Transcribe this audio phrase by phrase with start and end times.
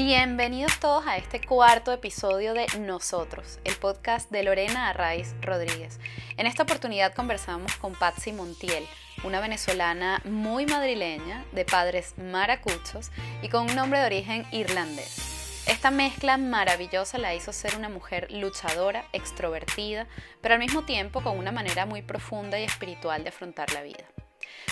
[0.00, 5.98] Bienvenidos todos a este cuarto episodio de Nosotros, el podcast de Lorena Arraiz Rodríguez.
[6.36, 8.86] En esta oportunidad conversamos con Patsy Montiel,
[9.24, 13.10] una venezolana muy madrileña, de padres maracuchos
[13.42, 15.64] y con un nombre de origen irlandés.
[15.66, 20.06] Esta mezcla maravillosa la hizo ser una mujer luchadora, extrovertida,
[20.40, 24.04] pero al mismo tiempo con una manera muy profunda y espiritual de afrontar la vida.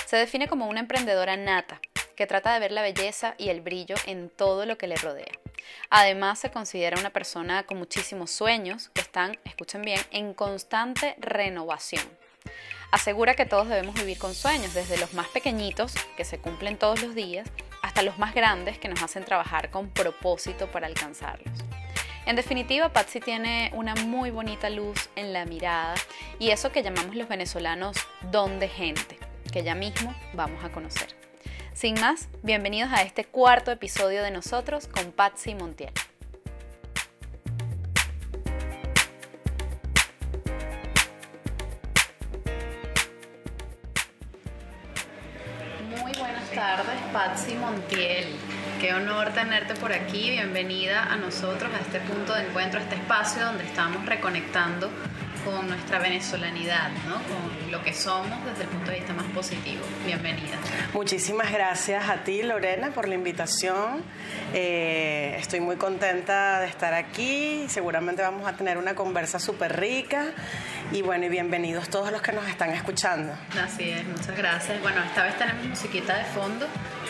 [0.06, 1.80] Se define como una emprendedora nata,
[2.16, 5.32] que trata de ver la belleza y el brillo en todo lo que le rodea.
[5.90, 12.02] Además, se considera una persona con muchísimos sueños que están, escuchen bien, en constante renovación.
[12.90, 17.02] Asegura que todos debemos vivir con sueños, desde los más pequeñitos, que se cumplen todos
[17.02, 17.48] los días,
[17.82, 21.58] hasta los más grandes, que nos hacen trabajar con propósito para alcanzarlos.
[22.26, 25.94] En definitiva, Patsy tiene una muy bonita luz en la mirada
[26.40, 27.96] y eso que llamamos los venezolanos
[28.32, 29.18] don de gente,
[29.52, 31.25] que ya mismo vamos a conocer.
[31.76, 35.92] Sin más, bienvenidos a este cuarto episodio de nosotros con Patsy Montiel.
[45.90, 48.24] Muy buenas tardes, Patsy Montiel.
[48.80, 50.30] Qué honor tenerte por aquí.
[50.30, 54.90] Bienvenida a nosotros, a este punto de encuentro, a este espacio donde estamos reconectando
[55.46, 57.14] con nuestra venezolanidad, ¿no?
[57.14, 59.82] con lo que somos desde el punto de vista más positivo.
[60.04, 60.58] Bienvenida.
[60.92, 64.02] Muchísimas gracias a ti, Lorena, por la invitación.
[64.52, 67.64] Eh, estoy muy contenta de estar aquí.
[67.68, 70.32] Seguramente vamos a tener una conversa súper rica.
[70.92, 73.32] Y bueno, y bienvenidos todos los que nos están escuchando.
[73.62, 74.80] Así es, muchas gracias.
[74.82, 76.66] Bueno, esta vez tenemos musiquita de fondo,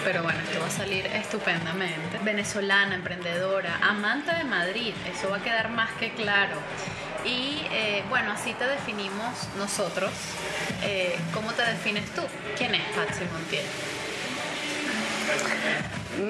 [0.07, 2.19] pero bueno, esto va a salir estupendamente.
[2.23, 6.55] Venezolana, emprendedora, amante de Madrid, eso va a quedar más que claro.
[7.25, 10.13] Y eh, bueno, así te definimos nosotros.
[10.85, 12.23] Eh, ¿Cómo te defines tú?
[12.57, 13.65] ¿Quién es Patsy Montiel?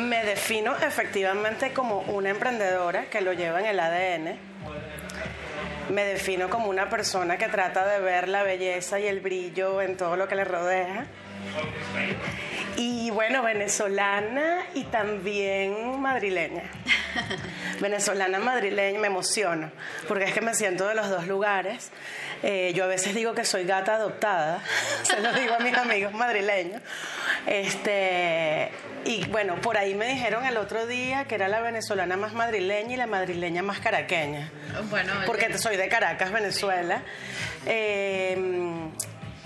[0.07, 4.39] Me defino efectivamente como una emprendedora que lo lleva en el ADN.
[5.91, 9.99] Me defino como una persona que trata de ver la belleza y el brillo en
[9.99, 11.07] todo lo que le rodea.
[12.77, 16.65] Y bueno, venezolana y también madrileña.
[17.81, 19.71] venezolana, madrileña, me emociono,
[20.07, 21.91] porque es que me siento de los dos lugares.
[22.43, 24.63] Eh, yo a veces digo que soy gata adoptada,
[25.03, 26.83] se lo digo a mis amigos madrileños.
[27.47, 28.71] Este,
[29.05, 32.93] y bueno, por ahí me dijeron el otro día que era la venezolana más madrileña
[32.93, 34.51] y la madrileña más caraqueña.
[34.91, 37.03] Bueno, porque soy de Caracas, Venezuela.
[37.65, 38.37] Eh,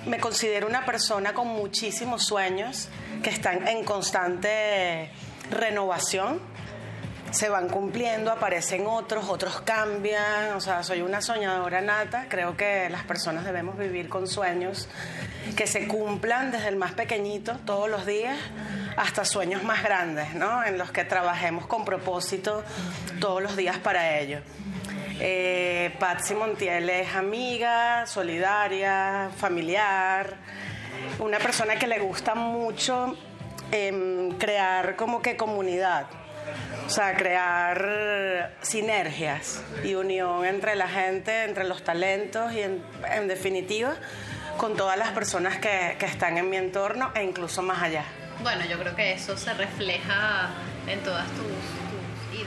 [0.06, 2.88] me considero una persona con muchísimos sueños
[3.22, 5.10] que están en constante
[5.50, 6.40] renovación.
[7.30, 10.54] Se van cumpliendo, aparecen otros, otros cambian.
[10.56, 12.26] O sea, soy una soñadora nata.
[12.28, 14.88] Creo que las personas debemos vivir con sueños
[15.56, 18.36] que se cumplan desde el más pequeñito todos los días
[18.96, 20.64] hasta sueños más grandes, ¿no?
[20.64, 22.64] En los que trabajemos con propósito
[23.20, 24.40] todos los días para ello.
[25.22, 30.34] Eh, Patsy Montiel es amiga, solidaria, familiar,
[31.18, 33.14] una persona que le gusta mucho
[33.70, 36.06] em, crear como que comunidad.
[36.86, 42.82] O sea, crear sinergias y unión entre la gente, entre los talentos y en,
[43.28, 43.94] definitiva
[44.56, 48.04] con todas las personas que, que están en mi entorno e incluso más allá.
[48.42, 50.48] Bueno, yo creo que eso se refleja
[50.86, 51.79] en todas tus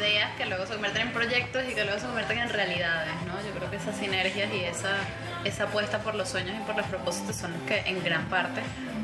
[0.03, 3.33] ideas que luego se convierten en proyectos y que luego se convierten en realidades, ¿no?
[3.45, 4.95] Yo creo que esas sinergias y esa,
[5.43, 8.61] esa apuesta por los sueños y por los propósitos son los que en gran parte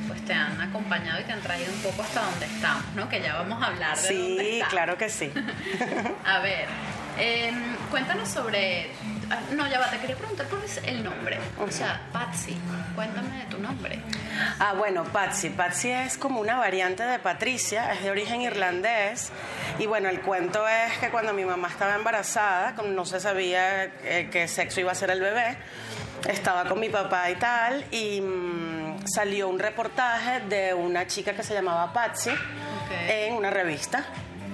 [0.07, 3.07] pues te han acompañado y te han traído un poco hasta donde estamos, ¿no?
[3.09, 5.31] Que ya vamos a hablar de Sí, claro que sí.
[6.25, 6.67] a ver,
[7.17, 8.89] em, cuéntanos sobre
[9.55, 11.39] no, ya va, te quería preguntar cuál es el nombre.
[11.59, 12.57] O sea, Patsy,
[12.95, 13.99] cuéntame de tu nombre.
[14.59, 15.49] Ah, bueno, Patsy.
[15.49, 19.31] Patsy es como una variante de Patricia, es de origen irlandés.
[19.77, 24.29] Y bueno, el cuento es que cuando mi mamá estaba embarazada, no se sabía eh,
[24.31, 25.57] qué sexo iba a ser el bebé,
[26.27, 31.43] estaba con mi papá y tal, y mm, salió un reportaje de una chica que
[31.43, 32.31] se llamaba Patsy
[33.07, 34.05] en una revista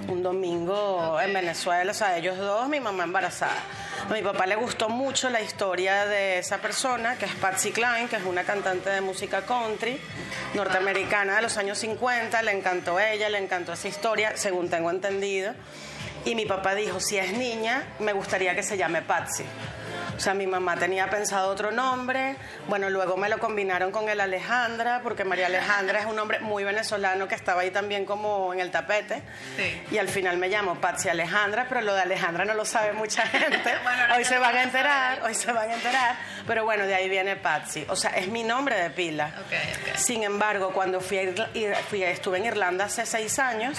[0.08, 3.56] un domingo en Venezuela, o sea, ellos dos, mi mamá embarazada.
[4.08, 8.06] A mi papá le gustó mucho la historia de esa persona, que es Patsy Cline,
[8.08, 10.00] que es una cantante de música country
[10.54, 12.40] norteamericana de los años 50.
[12.42, 15.54] Le encantó ella, le encantó esa historia, según tengo entendido.
[16.24, 19.42] Y mi papá dijo, si es niña, me gustaría que se llame Patsy.
[20.16, 22.36] O sea, mi mamá tenía pensado otro nombre,
[22.68, 26.64] bueno, luego me lo combinaron con el Alejandra, porque María Alejandra es un nombre muy
[26.64, 29.22] venezolano que estaba ahí también como en el tapete.
[29.56, 29.82] Sí.
[29.90, 33.22] Y al final me llamo Patsy Alejandra, pero lo de Alejandra no lo sabe mucha
[33.26, 33.74] gente.
[33.82, 36.16] Bueno, hoy se van a enterar, hoy se van a enterar.
[36.46, 37.84] Pero bueno, de ahí viene Patsy.
[37.88, 39.32] O sea, es mi nombre de pila.
[39.38, 39.52] Ok,
[39.90, 39.96] ok.
[39.96, 43.76] Sin embargo, cuando fui, a fui a- estuve en Irlanda hace seis años,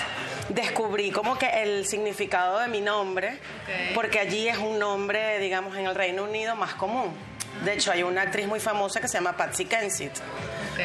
[0.50, 3.94] descubrí como que el significado de mi nombre, Ok.
[3.95, 7.13] porque allí es un nombre, digamos, en el Reino Unido más común.
[7.63, 10.12] De hecho, hay una actriz muy famosa que se llama Patsy Kensit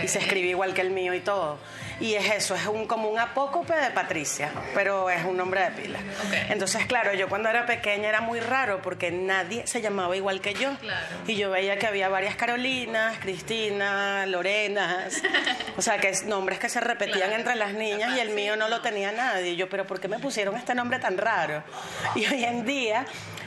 [0.02, 1.58] y se escribe igual que el mío y todo.
[2.00, 5.70] Y es eso, es un, como un apócope de Patricia, pero es un nombre de
[5.72, 5.98] pila.
[5.98, 6.34] Ok.
[6.48, 10.54] Entonces, claro, yo cuando era pequeña era muy raro porque nadie se llamaba igual que
[10.54, 10.70] yo.
[10.80, 11.06] Claro.
[11.26, 15.22] Y yo veía que había varias Carolinas, Cristina, Lorenas,
[15.76, 17.34] o sea, que es nombres que se repetían Claro.
[17.36, 19.50] entre las niñas y el mío no lo tenía nadie.
[19.50, 21.62] Y yo, pero ¿por qué me pusieron este nombre tan raro?
[22.16, 23.04] Y hoy en día,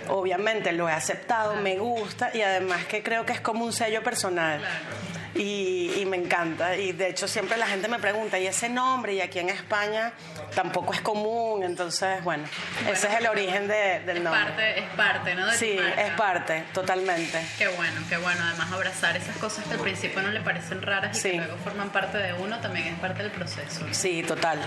[0.10, 4.04] obviamente lo he aceptado, me gusta y además que creo que es como un sello
[4.04, 4.60] personal.
[4.60, 5.16] Claro.
[5.38, 6.78] Y, y me encanta.
[6.78, 9.16] Y de hecho siempre la gente me pregunta, ¿y ese nombre?
[9.16, 10.14] Y aquí en España
[10.56, 11.62] tampoco es común.
[11.64, 12.46] Entonces, bueno,
[12.90, 14.44] ese es el origen de- del Es nombre.
[14.46, 15.46] parte, es parte, ¿no?
[15.48, 17.38] De Sí, es parte, totalmente.
[17.58, 18.42] Qué bueno, qué bueno.
[18.48, 21.32] Además, abrazar esas cosas que al principio no le parecen raras y Sí.
[21.32, 23.86] que luego forman parte de uno también es parte del proceso.
[23.92, 24.60] Sí, total.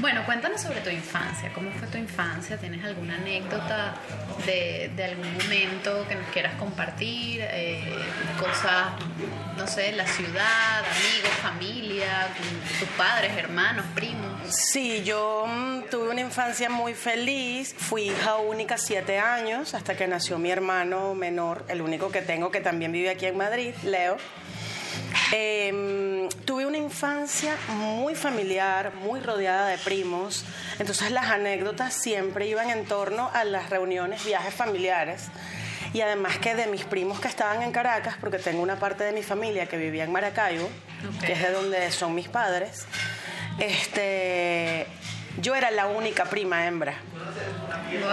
[0.00, 1.52] Bueno, cuéntanos sobre tu infancia.
[1.54, 2.56] ¿Cómo fue tu infancia?
[2.58, 3.94] ¿Tienes alguna anécdota
[4.44, 7.40] de, algún momento que nos quieras compartir?
[7.42, 7.80] Eh,
[8.38, 8.88] cosas,
[9.56, 12.28] no sé, la ciudad, amigos, familia,
[12.80, 14.32] tus padres, hermanos, primos.
[14.48, 17.74] Sí, yo mm, tuve una infancia muy feliz.
[17.78, 22.50] Fui hija única siete años hasta que nació mi hermano menor, el único que tengo
[22.50, 24.16] que también vive aquí en Madrid, Leo.
[25.32, 30.44] Eh, tuve una infancia muy familiar, muy rodeada de primos.
[30.78, 35.24] Entonces las anécdotas siempre iban en torno a las reuniones, viajes familiares.
[35.92, 39.12] Y además que de mis primos que estaban en Caracas, porque tengo una parte de
[39.12, 41.24] mi familia que vivía en Maracaibo, Ok.
[41.24, 42.86] que es de donde son mis padres,
[43.60, 44.86] este,
[45.40, 46.94] yo era la única prima hembra.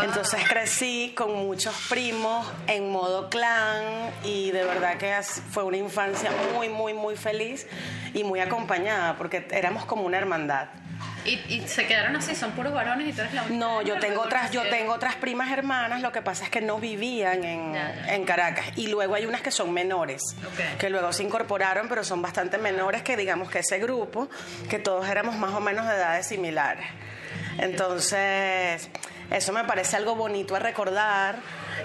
[0.04, 5.16] Entonces crecí con muchos primos en modo clan y de verdad que
[5.50, 7.68] fue una infancia muy, muy, muy feliz
[8.14, 10.68] y muy acompañada porque éramos como una hermandad.
[11.26, 12.36] ¿Y, y se quedaron así?
[12.36, 13.56] ¿Son puros varones y tú eres la única?
[13.58, 16.62] No, yo tengo ¿Cómo otras, yo tengo otras primas hermanas, lo que pasa es que
[16.62, 18.16] no vivían en, Ya, ya.
[18.16, 18.66] en Caracas.
[18.76, 20.22] Y luego hay unas que son menores,
[20.80, 24.30] que luego se incorporaron, pero son bastante menores que digamos que ese grupo,
[24.70, 26.86] que todos éramos más o menos de edades similares.
[27.60, 28.90] Entonces,
[29.32, 31.36] eso me parece algo bonito a recordar.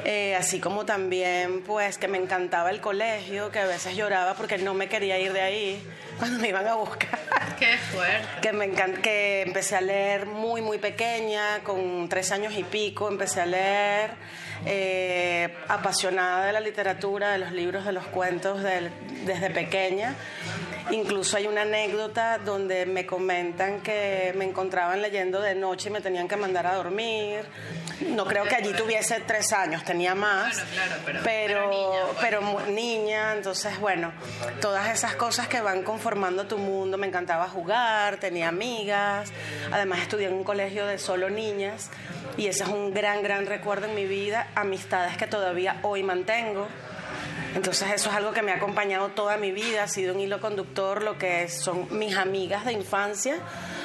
[0.05, 4.59] eh, así como también, pues, que me encantaba el colegio, que a veces lloraba porque
[4.59, 5.83] no me quería ir de ahí
[6.19, 7.19] cuando me iban a buscar
[7.59, 8.27] Qué fuerte.
[8.43, 13.09] que me encan- que empecé a leer muy muy pequeña con tres años y pico
[13.09, 14.11] empecé a leer
[14.65, 18.91] eh, apasionada de la literatura de los libros de los cuentos del-
[19.25, 20.15] desde pequeña
[20.91, 26.01] incluso hay una anécdota donde me comentan que me encontraban leyendo de noche y me
[26.01, 27.45] tenían que mandar a dormir
[28.15, 32.01] no creo que allí tuviese tres años tenía más Bueno, claro, pero- pero pero niña,
[32.05, 32.19] pues.
[32.21, 34.13] pero niña, entonces bueno,
[34.61, 39.33] todas esas cosas que van conformando tu mundo, me encantaba jugar, tenía amigas,
[39.73, 41.91] además estudié en un colegio de solo niñas
[42.37, 46.67] y ese es un gran, gran recuerdo en mi vida, amistades que todavía hoy mantengo.
[47.55, 50.41] Entonces eso es algo que me ha acompañado toda mi vida, ha sido un hilo
[50.41, 53.39] conductor, lo que son mis amigas de infancia,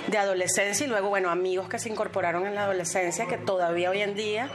[0.07, 4.01] de adolescencia y luego, bueno, amigos que se incorporaron en la adolescencia, que todavía hoy
[4.01, 4.49] en día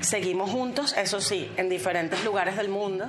[0.00, 3.08] seguimos juntos, eso sí, en diferentes lugares del mundo,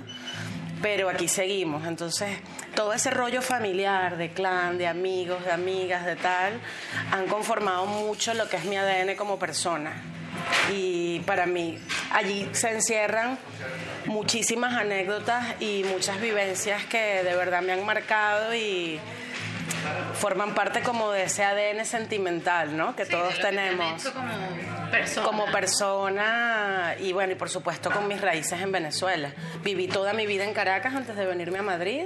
[0.82, 1.88] pero aquí seguimos.
[1.88, 2.38] Entonces,
[2.76, 6.62] todo ese rollo familiar, de clan, de amigos, de amigas, de tal,
[7.12, 10.17] han conformado mucho lo que es mi ADN como persona.
[10.72, 11.80] Y para mí,
[12.12, 13.38] allí se encierran
[14.06, 19.00] muchísimas anécdotas y muchas vivencias que de verdad me han marcado y
[20.20, 22.96] forman parte como de ese ADN sentimental, ¿no?
[22.96, 25.28] Que Sí, todos de lo que tenemos hecho como persona.
[25.28, 29.32] como persona y bueno, y por supuesto con mis raíces en Venezuela.
[29.64, 32.06] Viví toda mi vida en Caracas antes de venirme a Madrid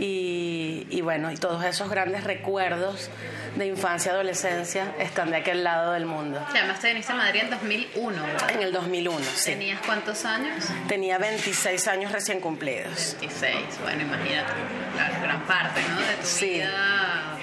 [0.00, 3.10] y, y bueno, y todos esos grandes recuerdos
[3.56, 6.44] de infancia, adolescencia están de aquel lado del mundo.
[6.52, 8.50] Que además te viniste a Madrid en 2001, ¿verdad?
[8.50, 9.50] En el 2001, sí.
[9.52, 10.64] ¿Tenías cuántos años?
[10.88, 13.16] Tenía 26 años recién cumplidos.
[13.20, 13.56] 26.
[13.82, 14.52] Bueno, imagínate,
[14.94, 16.00] claro, gran parte, ¿no?
[16.00, 16.50] De tu Sí.
[16.54, 17.36] vida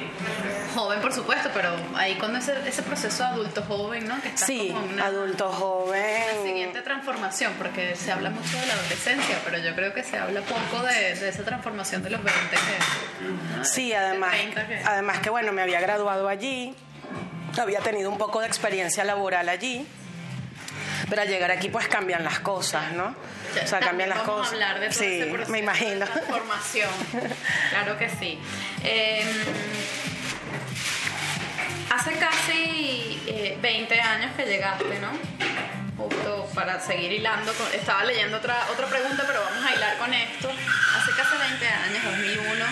[0.70, 4.22] joven, por supuesto, pero ahí cuando ese, ese proceso adulto joven, ¿no?
[4.22, 6.24] Que estás Sí, como en una adulto joven.
[6.44, 10.42] siguiente transformación, porque se habla mucho de la adolescencia, pero yo creo que se habla
[10.42, 13.58] poco de, de esa transformación de los 20 que...
[13.58, 13.66] ¿no?
[13.66, 16.76] Sí, De además, 30 que- además que bueno, me había graduado allí,
[17.60, 19.86] había tenido un poco de experiencia laboral allí.
[21.10, 23.16] Pero al llegar aquí pues cambian las cosas, ¿no?
[23.64, 24.54] O sea, cambian las cosas.
[24.54, 26.06] hablar de sí, me imagino.
[26.06, 26.90] De transformación.
[27.72, 28.38] claro que sí.
[28.84, 29.26] Em,
[31.90, 33.20] hace casi
[33.62, 35.10] 20 eh, años que llegaste, ¿no?
[35.98, 40.50] Justo para seguir hilando, estaba leyendo otra, otra pregunta, pero vamos a hilar con esto.
[40.50, 42.66] Hace casi 20 años, 2001,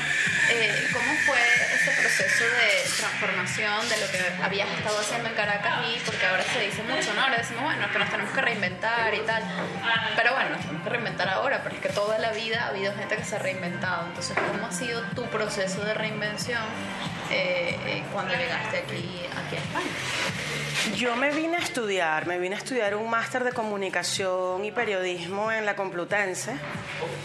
[0.51, 1.66] eh, ¿cómo fue
[2.01, 6.61] proceso de transformación de lo que habías estado haciendo en Caracas y porque ahora se
[6.61, 7.21] dice mucho, ¿no?
[7.21, 9.43] Ahora decimos, bueno, es que nos tenemos que reinventar y tal.
[10.15, 12.93] Pero bueno, nos tenemos que reinventar ahora, pero es que toda la vida ha habido
[12.93, 14.07] gente que se ha reinventado.
[14.07, 16.63] Entonces, ¿cómo ha sido tu proceso de reinvención
[17.31, 20.66] eh, eh, cuando llegaste aquí, aquí a España?
[20.95, 25.51] Yo me vine a estudiar, me vine a estudiar un máster de comunicación y periodismo
[25.51, 26.55] en la Complutense.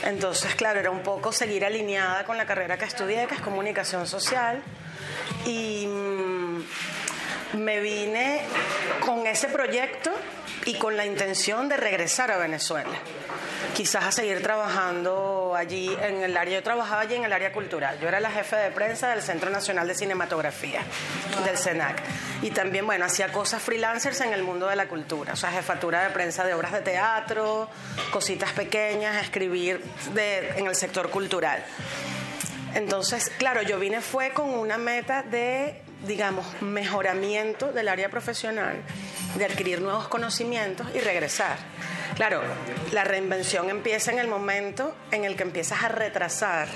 [0.05, 4.07] Entonces, claro, era un poco seguir alineada con la carrera que estudié que es comunicación
[4.07, 4.63] social.
[5.47, 6.63] Y mm,
[7.59, 8.43] me vine
[9.01, 10.11] con ese proyecto
[10.65, 12.91] y con la intención de regresar a Venezuela.
[13.75, 16.59] Quizás a seguir trabajando allí en el área.
[16.59, 17.99] Yo trabajaba allí en el área cultural.
[18.01, 20.83] Yo era la jefe de prensa del Centro Nacional de Cinematografía,
[21.45, 22.03] del CENAC.
[22.43, 25.33] Y también, bueno, hacía cosas freelancers en el mundo de la cultura.
[25.33, 27.71] O sea, jefatura de prensa de obras de teatro,
[28.11, 29.83] cositas pequeñas, escribir
[30.15, 31.65] en el sector cultural.
[32.75, 38.77] Entonces, claro, yo vine fue con una meta de, digamos, mejoramiento del área profesional,
[39.37, 41.57] de adquirir nuevos conocimientos y regresar.
[42.15, 42.43] Claro,
[42.93, 46.69] la reinvención empieza en el momento en el que empiezas a retrasar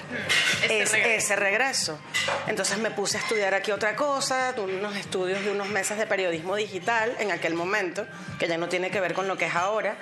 [0.68, 1.98] ese, regreso.
[2.46, 6.56] Entonces me puse a estudiar aquí otra cosa, unos estudios de unos meses de periodismo
[6.56, 8.06] digital en aquel momento,
[8.38, 9.96] que ya no tiene que ver con lo que es ahora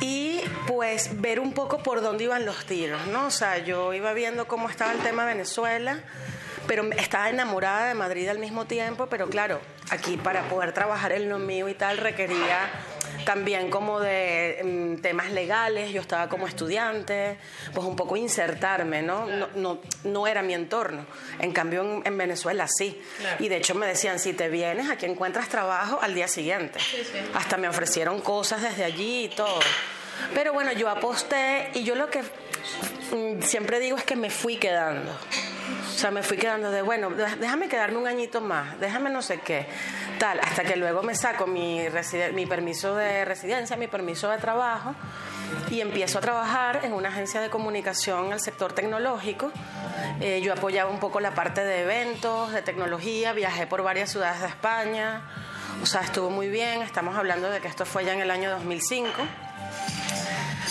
[0.00, 3.26] y pues ver un poco por dónde iban los tiros, ¿no?
[3.26, 6.00] O sea, yo iba viendo cómo estaba el tema de Venezuela,
[6.66, 9.60] pero estaba enamorada de Madrid al mismo tiempo, pero claro,
[9.90, 12.70] aquí para poder trabajar en lo mío y tal requería
[13.24, 17.38] también como de mm, temas legales, yo estaba como estudiante,
[17.74, 19.26] pues un poco insertarme, ¿no?
[19.54, 21.06] No, no, era mi entorno.
[21.38, 23.00] En cambio en, Venezuela sí.
[23.38, 26.78] Y de hecho me decían, si te vienes, aquí encuentras trabajo al día siguiente.
[27.34, 29.60] Hasta me ofrecieron cosas desde allí y todo.
[30.34, 32.22] Pero bueno, yo aposté y yo lo que
[33.40, 35.12] siempre digo es que me fui quedando.
[35.12, 39.38] O sea, me fui quedando de, bueno, déjame quedarme un añito más, déjame no sé
[39.38, 39.66] qué,
[40.18, 41.80] tal, hasta que luego me saco mi,
[42.34, 44.94] mi permiso de residencia, mi permiso de trabajo
[45.70, 49.52] y empiezo a trabajar en una agencia de comunicación en el sector tecnológico.
[50.20, 54.40] Eh, yo apoyaba un poco la parte de eventos, de tecnología, viajé por varias ciudades
[54.40, 55.22] de España,
[55.82, 58.50] o sea, estuvo muy bien, estamos hablando de que esto fue ya en el año
[58.50, 59.10] 2005.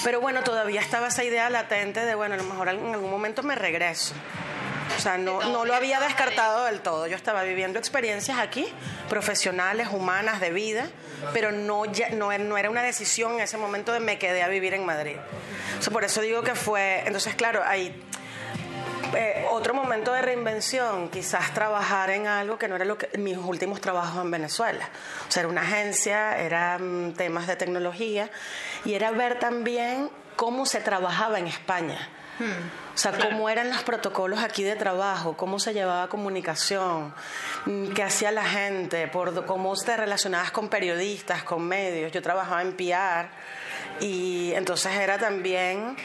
[0.04, 3.44] Pero bueno, todavía estaba esa idea latente de, bueno, a lo mejor en algún momento
[3.44, 4.14] me regreso.
[4.98, 7.08] O sea, no, no lo había descartado del todo.
[7.08, 8.68] Yo estaba viviendo experiencias aquí,
[9.10, 10.88] profesionales, humanas, de vida,
[11.34, 14.48] pero no, ya, no, no era una decisión en ese momento de me quedé a
[14.48, 15.18] vivir en Madrid.
[15.80, 17.96] O sea, por eso digo que fue, entonces claro, hay
[19.16, 23.38] eh, otro momento de reinvención, quizás trabajar en algo que no era lo que mis
[23.38, 24.88] últimos trabajos en Venezuela.
[25.28, 28.30] O sea, era una agencia, eran temas de tecnología
[28.86, 32.10] y era ver también cómo se trabajaba en España.
[32.94, 37.14] O sea, cómo eran los protocolos aquí de trabajo, cómo se llevaba comunicación,
[37.66, 42.12] mm, qué hacía la gente, por cómo te relacionabas con periodistas, con medios.
[42.12, 43.30] Yo trabajaba en PR
[44.00, 45.96] y entonces era también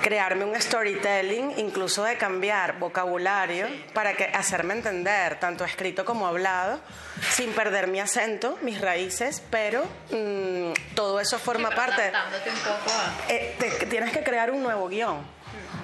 [0.00, 6.80] crearme un storytelling, incluso de cambiar vocabulario para que, hacerme entender, tanto escrito como hablado,
[7.30, 12.12] sin perder mi acento, mis raíces, pero mm, todo eso forma parte.
[13.28, 13.56] Eh,
[13.88, 15.18] tienes que crear un nuevo guion,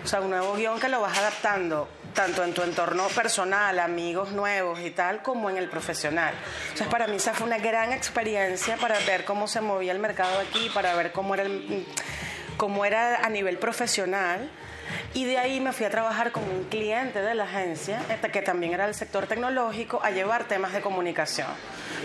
[0.04, 4.32] o sea, un nuevo guion que lo vas adaptando tanto en tu entorno personal, amigos
[4.32, 6.34] nuevos y tal, como en el profesional.
[6.62, 10.40] Entonces, para mí esa fue una gran experiencia para ver cómo se movía el mercado
[10.40, 11.86] aquí, para ver cómo era el
[12.56, 14.50] como era a nivel profesional.
[15.14, 18.40] Y de ahí me fui a trabajar con un cliente de la agencia, este, que
[18.42, 21.48] también era del sector tecnológico, a llevar temas de comunicación.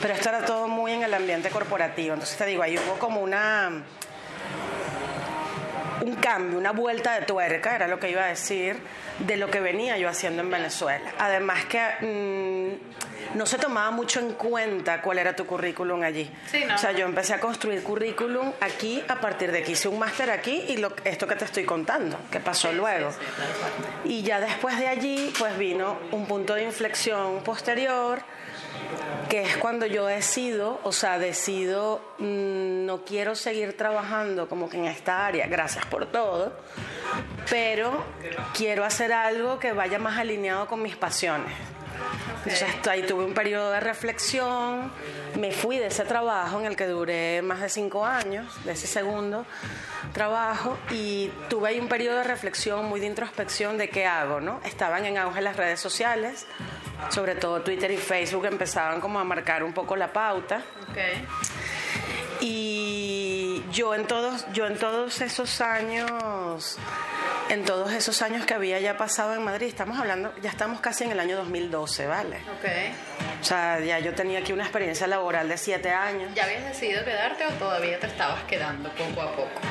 [0.01, 2.13] Pero esto era todo muy en el ambiente corporativo.
[2.13, 3.83] Entonces te digo, ahí hubo como una
[6.01, 8.77] un cambio, una vuelta de tuerca, era lo que iba a decir,
[9.19, 11.13] de lo que venía yo haciendo en Venezuela.
[11.19, 16.29] Además que mm, no se tomaba mucho en cuenta cuál era tu currículum allí.
[16.73, 20.31] O sea, yo empecé a construir currículum aquí a partir de que hice un máster
[20.31, 23.11] aquí y lo, esto que te estoy contando, que pasó luego.
[24.03, 28.21] y ya después de allí, pues vino un punto de inflexión posterior
[29.29, 34.77] que es cuando yo decido, o sea, decido, mm, no quiero seguir trabajando como que
[34.77, 36.53] en esta área, gracias por todo,
[37.49, 38.03] pero
[38.53, 41.53] quiero hacer algo que vaya más alineado con mis pasiones.
[42.45, 44.91] Entonces ahí tuve un periodo de reflexión,
[45.39, 48.87] me fui de ese trabajo en el que duré más de cinco años, de ese
[48.87, 49.45] segundo
[50.11, 54.59] trabajo, y tuve ahí un periodo de reflexión, muy de introspección de qué hago, ¿no?
[54.65, 56.47] Estaban en auge las redes sociales,
[57.09, 60.61] sobre todo Twitter y Facebook empezaban como a marcar un poco la pauta.
[60.89, 61.25] Okay.
[62.41, 63.10] Y
[63.71, 66.77] yo en todos, yo en todos esos años,
[67.49, 71.05] en todos esos años que había ya pasado en Madrid, estamos hablando, ya estamos casi
[71.05, 72.37] en el año 2012, ¿vale?
[72.37, 72.69] Ok.
[73.41, 76.33] O sea, ya yo tenía aquí una experiencia laboral de siete años.
[76.35, 79.61] ¿Ya habías decidido quedarte o todavía te estabas quedando poco a poco?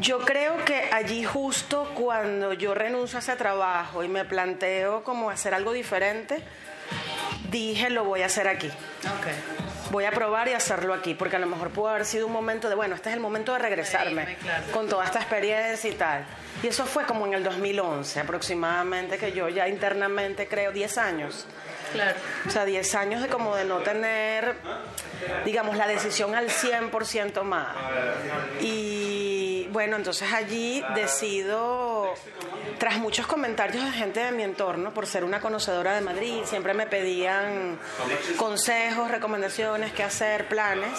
[0.00, 5.30] Yo creo que allí justo cuando yo renuncio a ese trabajo y me planteo como
[5.30, 6.42] hacer algo diferente,
[7.50, 8.66] dije lo voy a hacer aquí.
[8.66, 12.32] Ok voy a probar y hacerlo aquí, porque a lo mejor pudo haber sido un
[12.32, 14.36] momento de, bueno, este es el momento de regresarme
[14.72, 16.24] con toda esta experiencia y tal.
[16.62, 21.46] Y eso fue como en el 2011 aproximadamente, que yo ya internamente creo 10 años.
[21.92, 22.18] Claro.
[22.46, 24.56] O sea, 10 años de como de no tener,
[25.44, 27.76] digamos, la decisión al 100% más.
[28.62, 32.14] Y bueno, entonces allí decido
[32.78, 36.74] tras muchos comentarios de gente de mi entorno, por ser una conocedora de Madrid, siempre
[36.74, 37.78] me pedían
[38.36, 40.98] consejos, recomendaciones, qué hacer, planes.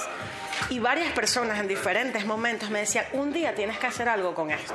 [0.70, 4.51] Y varias personas en diferentes momentos me decían, un día tienes que hacer algo con
[4.51, 4.74] esto.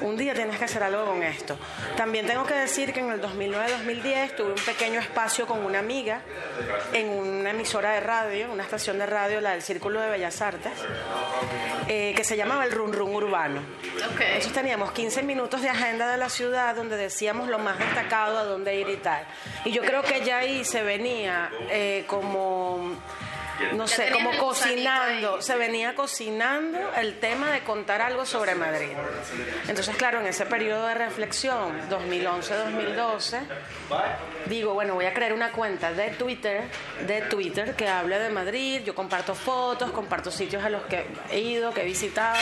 [0.00, 1.58] Un día tienes que hacer algo con esto.
[1.96, 6.20] También tengo que decir que en el 2009-2010 tuve un pequeño espacio con una amiga
[6.92, 10.72] en una emisora de radio, una estación de radio, la del Círculo de Bellas Artes,
[11.88, 13.60] eh, que se llamaba el Run Run Urbano.
[14.14, 14.26] Okay.
[14.28, 18.44] Entonces teníamos 15 minutos de agenda de la ciudad donde decíamos lo más destacado, a
[18.44, 19.24] dónde ir y tal.
[19.64, 22.96] Y yo creo que ya ahí se venía eh, como
[23.74, 28.92] no sé, como cocinando, se venía cocinando el tema de contar algo sobre Madrid.
[29.68, 33.40] Entonces, claro, en ese periodo de reflexión, 2011-2012,
[34.46, 36.64] digo, bueno, voy a crear una cuenta de Twitter,
[37.06, 41.40] de Twitter que hable de Madrid, yo comparto fotos, comparto sitios a los que he
[41.40, 42.38] ido, que he visitado.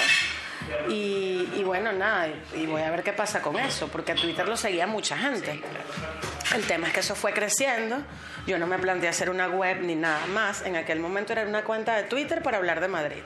[0.88, 4.86] Y, bueno, nada, y voy a ver qué pasa con eso, porque Twitter lo seguía
[4.86, 5.60] mucha gente.
[6.58, 7.98] El tema es que eso fue creciendo.
[8.44, 10.66] Yo no me planteé hacer una web ni nada más.
[10.66, 13.22] En aquel momento era una cuenta de Twitter para hablar de Madrid.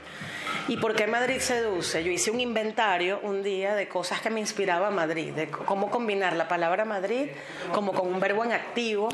[0.68, 2.04] ¿Y por qué Madrid seduce?
[2.04, 5.90] Yo hice un inventario un día de cosas que me inspiraba a Madrid, de cómo
[5.90, 7.30] combinar la palabra Madrid
[7.72, 9.08] como con un verbo en activo,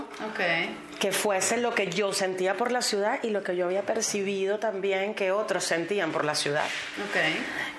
[0.98, 4.59] que fuese lo que yo sentía por la ciudad y lo que yo había percibido
[4.59, 6.66] también que otros sentían por la ciudad.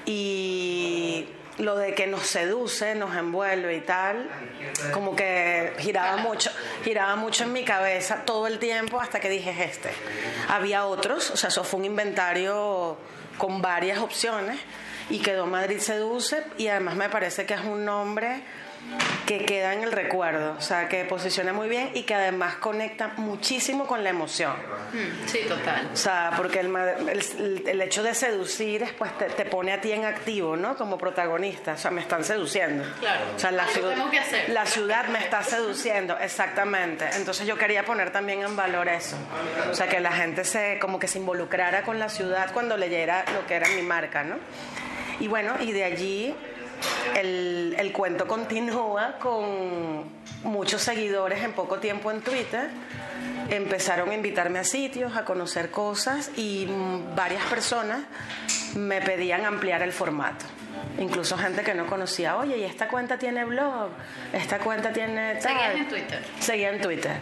[0.06, 1.28] Y
[1.60, 4.30] lo de que nos seduce, nos envuelve y tal,
[4.94, 6.52] como que giraba mucho,
[6.84, 9.90] giraba mucho en mi cabeza todo el tiempo hasta que dije este.
[10.48, 12.98] Había otros, o sea, eso fue un inventario
[13.38, 14.60] con varias opciones
[15.10, 18.42] y quedó Madrid Seduce y además me parece que es un nombre
[19.26, 23.14] que queda en el recuerdo, o sea, que posiciona muy bien y que además conecta
[23.18, 24.54] muchísimo con la emoción.
[24.92, 25.90] Mm, sí, total.
[25.94, 26.76] O sea, porque el,
[27.68, 30.76] el, hecho de seducir después te, te, pone a ti en activo, ¿no?
[30.76, 32.84] Como protagonista, o sea, me están seduciendo.
[33.00, 33.26] Claro.
[33.36, 34.50] O sea, la, ciudad, que hacer.
[34.50, 37.06] la ciudad me está seduciendo, exactamente.
[37.14, 39.16] Entonces yo quería poner también en valor eso.
[39.70, 43.26] O sea, que la gente se, como que se involucrara con la ciudad cuando leyera
[43.34, 44.38] lo que era mi marca, ¿no?
[45.20, 46.36] Y bueno, y de allí
[47.16, 50.06] el, el, cuento continúa con
[50.44, 52.70] muchos seguidores en poco tiempo en Twitter.
[53.50, 56.68] Empezaron a invitarme a sitios, a conocer cosas y
[57.16, 58.02] varias personas
[58.76, 60.46] me pedían ampliar el formato.
[61.00, 63.90] Incluso gente que no conocía, oye, ¿y esta cuenta tiene blog?
[64.34, 65.42] ¿Esta cuenta tiene tal?
[65.42, 66.26] Seguías en Twitter.
[66.40, 67.18] Seguía en Twitter.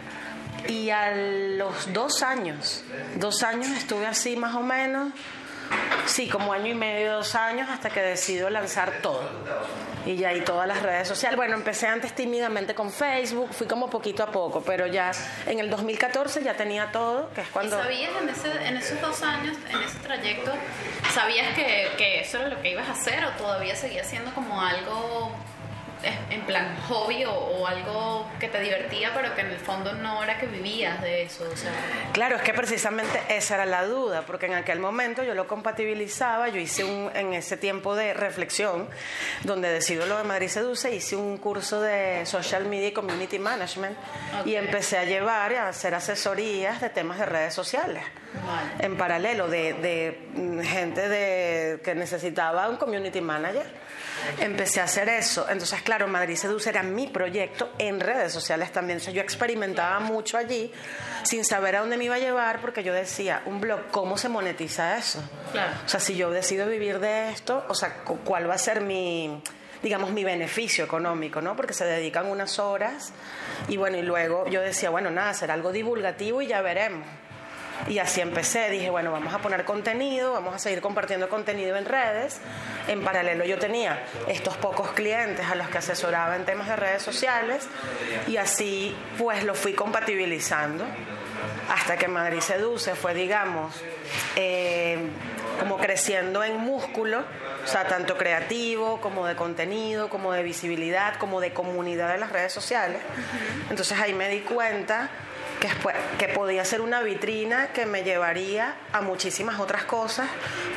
[0.66, 2.84] Y a los dos años,
[3.16, 5.12] dos años estuve así más o menos,
[6.06, 9.22] Sí, como año y medio, dos años, hasta que decido lanzar todo.
[10.06, 11.36] Y ya ahí todas las redes sociales.
[11.36, 15.10] Bueno, empecé antes tímidamente con Facebook, fui como poquito a poco, pero ya
[15.46, 17.78] en el 2014 ya tenía todo, que es cuando...
[17.78, 20.52] ¿Y sabías en, ese, en esos dos años, en ese trayecto,
[21.12, 24.62] sabías que, que eso era lo que ibas a hacer o todavía seguía siendo como
[24.62, 25.32] algo
[26.30, 30.38] en plan hobby o, algo que te divertía, pero que en el fondo no era
[30.38, 31.44] que vivías de eso.
[32.12, 36.48] Claro, es que precisamente esa era la duda, porque en aquel momento yo lo compatibilizaba,
[36.48, 38.88] yo hice un, en ese tiempo de reflexión,
[39.42, 43.96] donde decido lo de Madrid Seduce, hice un curso de Social Media y Community Management
[44.44, 48.02] y empecé a llevar a hacer asesorías de temas de redes sociales.
[48.78, 53.66] En paralelo de, de gente de, que necesitaba un community manager
[54.40, 55.46] empecé a hacer eso.
[55.48, 58.98] Entonces, claro, Madrid Seduce era mi proyecto en redes sociales también.
[58.98, 60.72] O sea, yo experimentaba mucho allí
[61.22, 64.28] sin saber a dónde me iba a llevar porque yo decía, un blog, ¿cómo se
[64.28, 65.22] monetiza eso?
[65.52, 65.72] Claro.
[65.84, 69.42] O sea, si yo decido vivir de esto, o sea, ¿cuál va a ser mi
[69.80, 71.54] digamos, mi beneficio económico, ¿no?
[71.54, 73.12] Porque se dedican unas horas
[73.68, 77.06] y bueno, y luego yo decía, bueno, nada, será algo divulgativo y ya veremos.
[77.86, 81.84] Y así empecé, dije, bueno, vamos a poner contenido, vamos a seguir compartiendo contenido en
[81.84, 82.40] redes.
[82.88, 87.02] En paralelo yo tenía estos pocos clientes a los que asesoraba en temas de redes
[87.02, 87.68] sociales
[88.26, 90.84] y así pues lo fui compatibilizando
[91.68, 93.74] hasta que Madrid Seduce fue, digamos,
[94.36, 94.98] eh,
[95.60, 97.24] como creciendo en músculo,
[97.64, 102.32] o sea, tanto creativo como de contenido, como de visibilidad, como de comunidad en las
[102.32, 103.02] redes sociales.
[103.68, 105.10] Entonces ahí me di cuenta
[105.60, 105.68] que,
[106.18, 110.28] que podía ser una vitrina que me llevaría a muchísimas otras cosas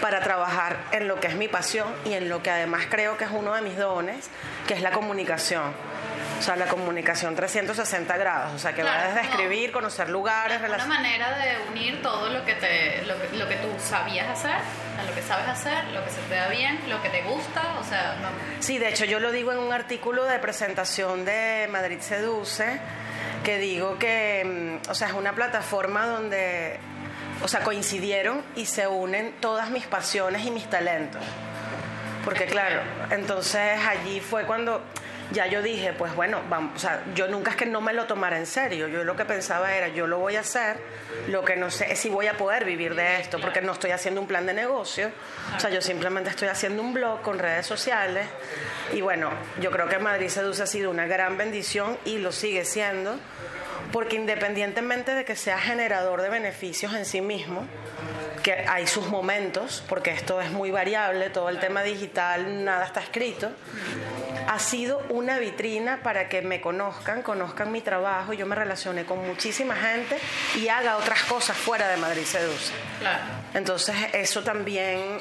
[0.02, 3.26] para trabajar en lo que es mi pasión y en lo que además creo que
[3.26, 4.30] es uno de mis dones,
[4.68, 5.74] que es la comunicación.
[6.42, 10.86] O sea, la comunicación 360 grados, o sea, que va desde escribir, conocer lugares, Una
[10.88, 14.56] manera de unir todo lo que, te, lo, lo, que tú sabías hacer,
[15.08, 17.84] lo que sabes hacer, lo que se te da bien, lo que te gusta, o
[17.84, 18.16] sea...
[18.60, 22.80] Sí, de hecho yo lo digo en un artículo de presentación de Madrid Seduce,
[23.44, 26.80] que digo que, mm, o sea, es una plataforma donde,
[27.44, 31.22] o sea, coincidieron y se unen todas mis pasiones y mis talentos.
[32.24, 34.82] Porque claro, entonces allí fue cuando
[35.32, 38.06] ya yo dije, pues bueno, vamos, o sea, yo nunca es que no me lo
[38.06, 40.78] tomara en serio, yo lo que pensaba era, yo lo voy a hacer,
[41.28, 43.92] lo que no sé es si voy a poder vivir de esto, porque no estoy
[43.92, 45.12] haciendo un plan de negocio,
[45.56, 48.28] o sea, yo simplemente estoy haciendo un blog con redes sociales.
[48.94, 49.30] Y bueno,
[49.62, 53.18] yo creo que Madrid Seduce ha sido una gran bendición y lo sigue siendo,
[53.92, 57.66] porque independientemente de que sea generador de beneficios en sí mismo,
[58.44, 63.02] que hay sus momentos, porque esto es muy variable, todo el tema digital, nada está
[63.02, 63.52] escrito,
[64.48, 69.26] ha sido una vitrina para que me conozcan, conozcan mi trabajo, yo me relacione con
[69.26, 70.18] muchísima gente
[70.56, 72.72] y haga otras cosas fuera de Madrid Seduce.
[73.00, 73.24] Claro.
[73.54, 75.18] Entonces eso también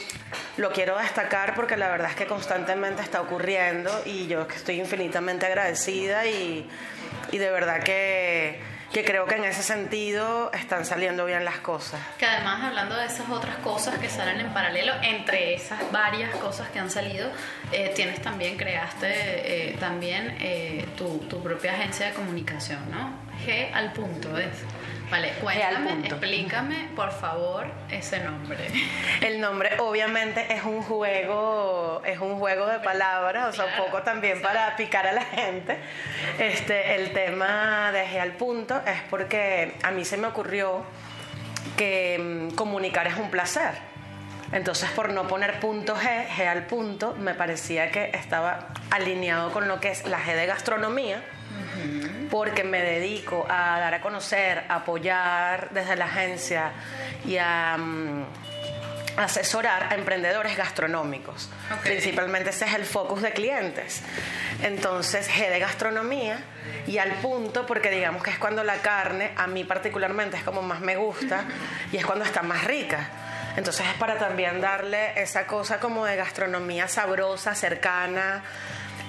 [0.56, 5.46] lo quiero destacar porque la verdad es que constantemente está ocurriendo y yo estoy infinitamente
[5.46, 6.68] agradecida y,
[7.32, 8.60] y de verdad que
[8.92, 12.00] que creo que en ese sentido están saliendo bien las cosas.
[12.18, 16.68] Que además hablando de esas otras cosas que salen en paralelo, entre esas varias cosas
[16.70, 17.30] que han salido,
[17.72, 23.12] eh, tienes también, creaste eh, también eh, tu, tu, propia agencia de comunicación, ¿no?
[23.46, 24.50] G al punto es.
[25.10, 28.58] Vale, cuéntame, explícame por favor ese nombre.
[29.20, 34.02] El nombre obviamente es un juego, es un juego de palabras, o sea, un poco
[34.02, 35.78] también para picar a la gente.
[36.38, 40.84] Este, el tema de G al punto es porque a mí se me ocurrió
[41.76, 43.72] que mm, comunicar es un placer.
[44.52, 49.66] Entonces, por no poner punto G, G al punto, me parecía que estaba alineado con
[49.66, 51.22] lo que es la G de gastronomía
[52.30, 56.72] porque me dedico a dar a conocer, a apoyar desde la agencia
[57.24, 58.24] y a mm,
[59.16, 61.48] asesorar a emprendedores gastronómicos.
[61.82, 64.02] Principalmente ese es el focus de clientes.
[64.62, 66.38] Entonces, G de gastronomía
[66.86, 70.62] y al punto, porque digamos que es cuando la carne, a mí particularmente es como
[70.62, 71.44] más me gusta
[71.92, 73.08] y es cuando está más rica.
[73.56, 78.42] Entonces es para también darle esa cosa como de gastronomía sabrosa, cercana,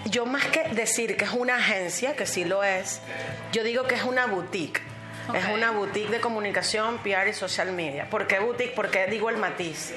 [0.05, 3.01] yo más que decir que es una agencia, que sí lo es,
[3.51, 4.81] yo digo que es una boutique.
[5.35, 8.09] Es una boutique de comunicación, PR y social media.
[8.09, 8.73] ¿Por qué boutique?
[8.75, 9.93] Porque digo el matiz.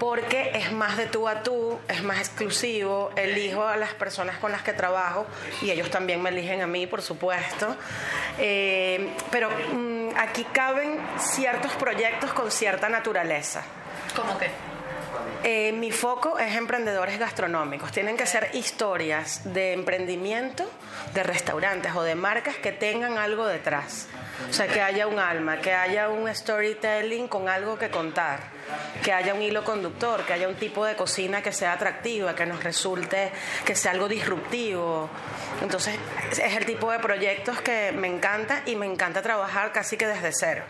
[0.00, 4.50] Porque es más de tú a tú, es más exclusivo, elijo a las personas con
[4.50, 5.26] las que trabajo
[5.62, 7.76] y ellos también me eligen a mí, por supuesto.
[8.38, 13.62] Eh, pero mm, aquí caben ciertos proyectos con cierta naturaleza.
[14.16, 14.50] ¿Cómo qué?
[15.44, 17.92] Eh, mi foco es emprendedores gastronómicos.
[17.92, 20.68] Tienen que ser historias de emprendimiento,
[21.14, 24.08] de restaurantes o de marcas que tengan algo detrás.
[24.50, 28.40] O sea, que haya un alma, que haya un storytelling con algo que contar,
[29.02, 32.44] que haya un hilo conductor, que haya un tipo de cocina que sea atractiva, que
[32.44, 33.30] nos resulte,
[33.64, 35.08] que sea algo disruptivo.
[35.62, 35.96] Entonces,
[36.32, 40.32] es el tipo de proyectos que me encanta y me encanta trabajar casi que desde
[40.32, 40.64] cero.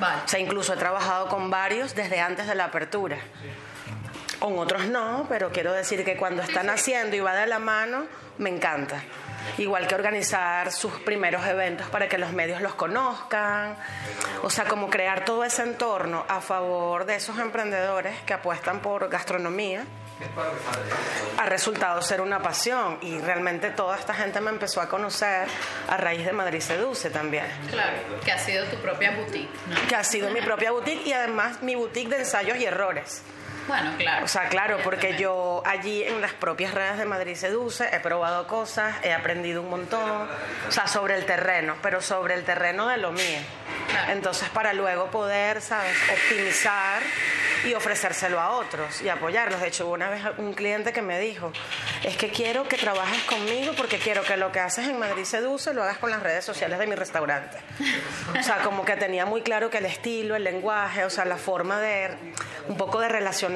[0.00, 3.18] O sea, incluso he trabajado con varios desde antes de la apertura.
[4.40, 8.06] Con otros no, pero quiero decir que cuando están haciendo y va de la mano,
[8.38, 9.02] me encanta.
[9.58, 13.76] Igual que organizar sus primeros eventos para que los medios los conozcan.
[14.42, 19.08] O sea, como crear todo ese entorno a favor de esos emprendedores que apuestan por
[19.10, 19.84] gastronomía.
[21.38, 25.48] Ha resultado ser una pasión y realmente toda esta gente me empezó a conocer
[25.88, 27.46] a raíz de Madrid Seduce también.
[27.70, 29.50] Claro, que ha sido tu propia boutique.
[29.88, 33.22] Que ha sido mi propia boutique y además mi boutique de ensayos y errores.
[33.70, 34.24] Bueno, claro.
[34.24, 38.48] O sea, claro, porque yo allí en las propias redes de Madrid Seduce he probado
[38.48, 40.28] cosas, he aprendido un montón,
[40.68, 43.38] o sea, sobre el terreno, pero sobre el terreno de lo mío.
[44.08, 47.00] Entonces, para luego poder, ¿sabes?, optimizar
[47.64, 49.60] y ofrecérselo a otros y apoyarlos.
[49.60, 51.52] De hecho, hubo una vez un cliente que me dijo,
[52.02, 55.74] es que quiero que trabajes conmigo porque quiero que lo que haces en Madrid Seduce
[55.74, 57.58] lo hagas con las redes sociales de mi restaurante.
[58.38, 61.36] O sea, como que tenía muy claro que el estilo, el lenguaje, o sea, la
[61.36, 62.16] forma de
[62.68, 63.08] un poco de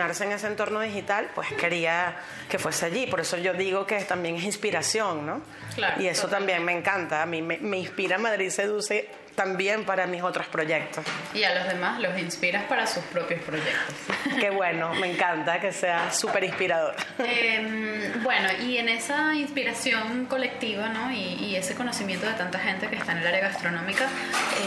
[0.04, 2.16] relacionarse en ese entorno digital, pues quería
[2.48, 3.06] que fuese allí.
[3.06, 5.42] Por eso yo digo que también es inspiración, ¿no?
[5.74, 6.40] Claro, y eso total.
[6.40, 7.22] también me encanta.
[7.22, 11.04] A mí me, me inspira Madrid Seduce también para mis otros proyectos.
[11.34, 13.94] Y a los demás los inspiras para sus propios proyectos.
[14.40, 16.94] Qué bueno, me encanta que sea súper inspirador.
[17.18, 21.10] Eh, bueno, y en esa inspiración colectiva, ¿no?
[21.10, 24.06] Y, y ese conocimiento de tanta gente que está en el área gastronómica,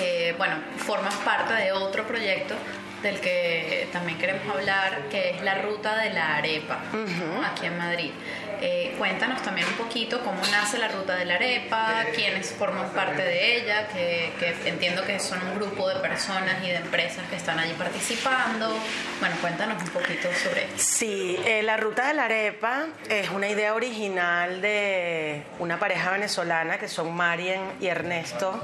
[0.02, 2.56] eh, bueno, formas parte de otro proyecto
[3.04, 7.46] del que también queremos hablar, que es la ruta de la arepa, ¿no?
[7.46, 8.12] aquí en Madrid.
[8.60, 13.22] Eh, cuéntanos también un poquito cómo nace la ruta de la arepa, quiénes forman parte
[13.22, 17.36] de ella, que, que entiendo que son un grupo de personas y de empresas que
[17.36, 18.76] están allí participando.
[19.20, 20.78] Bueno, cuéntanos un poquito sobre esto.
[20.78, 26.80] Sí, eh, la ruta de la arepa es una idea original de una pareja venezolana
[26.80, 28.60] que son Marien y Ernesto,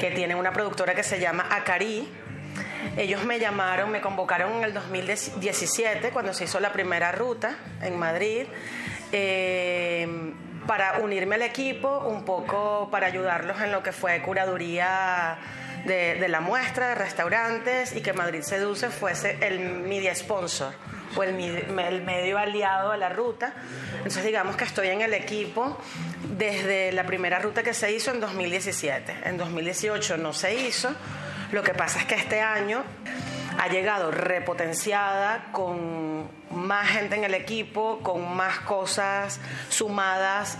[0.00, 2.08] que tienen una productora que se llama Acari.
[2.96, 7.98] Ellos me llamaron, me convocaron en el 2017 cuando se hizo la primera ruta en
[7.98, 8.46] Madrid.
[9.12, 10.08] eh,
[10.66, 15.38] para unirme al equipo, un poco para ayudarlos en lo que fue curaduría
[15.84, 20.72] de, la muestra de restaurantes y que Madrid Seduce fuese el media sponsor
[21.16, 23.52] o el medio aliado a la ruta.
[23.96, 25.78] Entonces digamos que estoy en el equipo
[26.38, 29.14] desde la primera ruta que se hizo en 2017.
[29.24, 30.94] En 2018 no se hizo.
[31.52, 32.82] Lo que pasa es que este año
[33.58, 39.38] ha llegado repotenciada con más gente en el equipo, con más cosas
[39.68, 40.58] sumadas,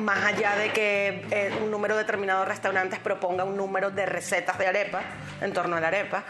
[0.00, 4.58] más allá de que eh, un número determinado de restaurantes proponga un número de recetas
[4.58, 5.00] de arepa
[5.40, 6.24] en torno a la arepa.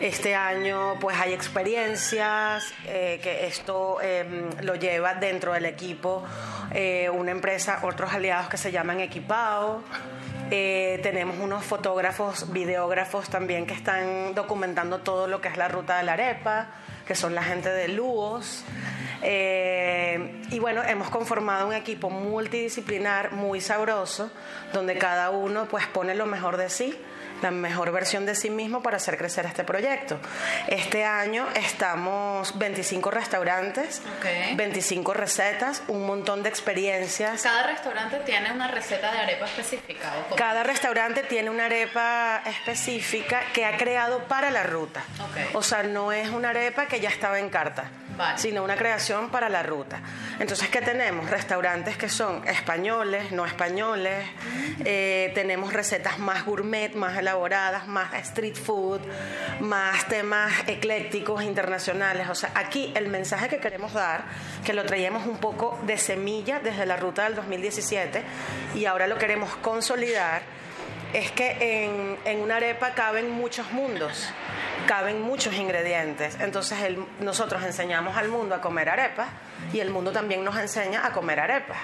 [0.00, 6.24] Este año pues hay experiencias, eh, que esto eh, lo lleva dentro del equipo
[6.72, 9.82] eh, una empresa, otros aliados que se llaman Equipao.
[10.52, 15.98] Eh, tenemos unos fotógrafos, videógrafos también que están documentando todo lo que es la ruta
[15.98, 16.70] de la arepa,
[17.06, 18.64] que son la gente de Luos.
[19.22, 24.32] Eh, y bueno, hemos conformado un equipo multidisciplinar muy sabroso,
[24.72, 26.98] donde cada uno pues pone lo mejor de sí,
[27.42, 30.18] la mejor versión de sí mismo para hacer crecer este proyecto.
[30.68, 34.56] Este año estamos 25 restaurantes, Ok.
[34.56, 37.42] 25 recetas, un montón de experiencias.
[37.42, 40.12] Cada restaurante tiene una receta de arepa específica.
[40.30, 40.36] ¿o?
[40.36, 45.02] Cada restaurante tiene una arepa específica que ha creado para la ruta.
[45.54, 47.84] O sea, no es una arepa que ya estaba en carta,
[48.16, 48.38] Vale.
[48.38, 50.00] sino una creación para la ruta.
[50.38, 51.28] Entonces, ¿qué tenemos?
[51.30, 54.26] Restaurantes que son españoles, no españoles.
[54.84, 57.29] eh, tenemos recetas más gourmet, más elaboradas,
[57.86, 59.00] más street food,
[59.60, 62.28] más temas eclécticos internacionales.
[62.28, 64.24] O sea, aquí el mensaje que queremos dar,
[64.64, 68.22] que lo traíamos un poco de semilla desde la ruta del 2017
[68.74, 70.42] y ahora lo queremos consolidar,
[71.12, 74.28] es que en, en una arepa caben muchos mundos,
[74.86, 76.36] caben muchos ingredientes.
[76.40, 76.78] Entonces
[77.20, 79.28] nosotros enseñamos al mundo a comer arepas
[79.72, 81.78] y el mundo también nos enseña a comer arepas.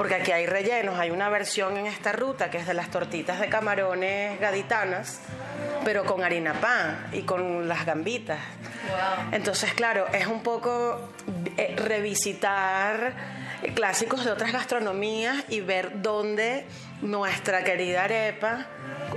[0.00, 3.38] Porque aquí hay rellenos, hay una versión en esta ruta que es de las tortitas
[3.38, 5.20] de camarones gaditanas,
[5.84, 8.38] pero con harina pan y con las gambitas.
[8.88, 9.28] Wow.
[9.32, 11.10] Entonces, claro, es un poco
[11.58, 13.12] eh, revisitar
[13.74, 16.64] clásicos de otras gastronomías y ver dónde
[17.02, 18.68] nuestra querida arepa,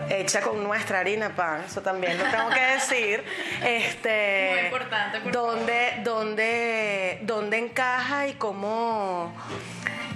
[0.09, 3.23] hecha con nuestra harina pan, eso también lo tengo que decir,
[3.65, 9.33] este, Muy importante, por dónde, dónde, dónde encaja y cómo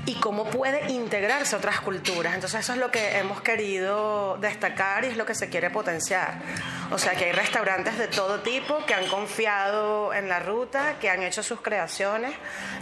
[0.07, 2.33] y cómo puede integrarse otras culturas.
[2.33, 6.39] Entonces eso es lo que hemos querido destacar y es lo que se quiere potenciar.
[6.91, 11.09] O sea que hay restaurantes de todo tipo que han confiado en la ruta, que
[11.09, 12.33] han hecho sus creaciones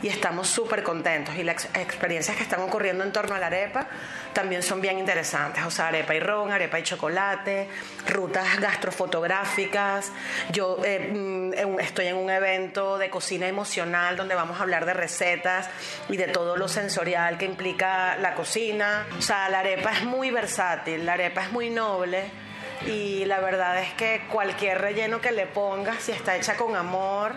[0.04, 1.36] y estamos súper contentos.
[1.36, 3.88] Y las ex- experiencias que están ocurriendo en torno a la arepa
[4.36, 5.64] también son bien interesantes.
[5.66, 7.68] O sea, arepa y ron, arepa y chocolate,
[8.08, 10.12] rutas gastrofotográficas.
[10.52, 14.94] Yo eh, mm, estoy en un evento de cocina emocional donde vamos a hablar de
[14.94, 15.70] recetas
[16.10, 19.08] y de todo lo sensorial que implica la cocina.
[19.18, 22.45] O sea, la arepa es muy versátil, la arepa es muy noble
[22.86, 27.34] y la verdad es que cualquier relleno que le pongas, si está hecha con amor,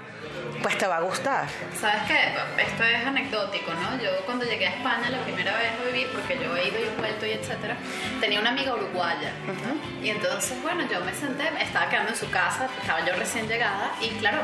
[0.63, 1.47] pues te va a gustar.
[1.79, 2.63] ¿Sabes qué?
[2.63, 4.03] Esto es anecdótico, ¿no?
[4.03, 6.99] Yo cuando llegué a España la primera vez a vivir, porque yo he ido y
[6.99, 7.77] vuelto y etcétera,
[8.21, 9.33] tenía una amiga uruguaya.
[9.47, 10.05] ¿no?
[10.05, 13.93] Y entonces, bueno, yo me senté, estaba quedando en su casa, estaba yo recién llegada
[14.01, 14.39] y claro,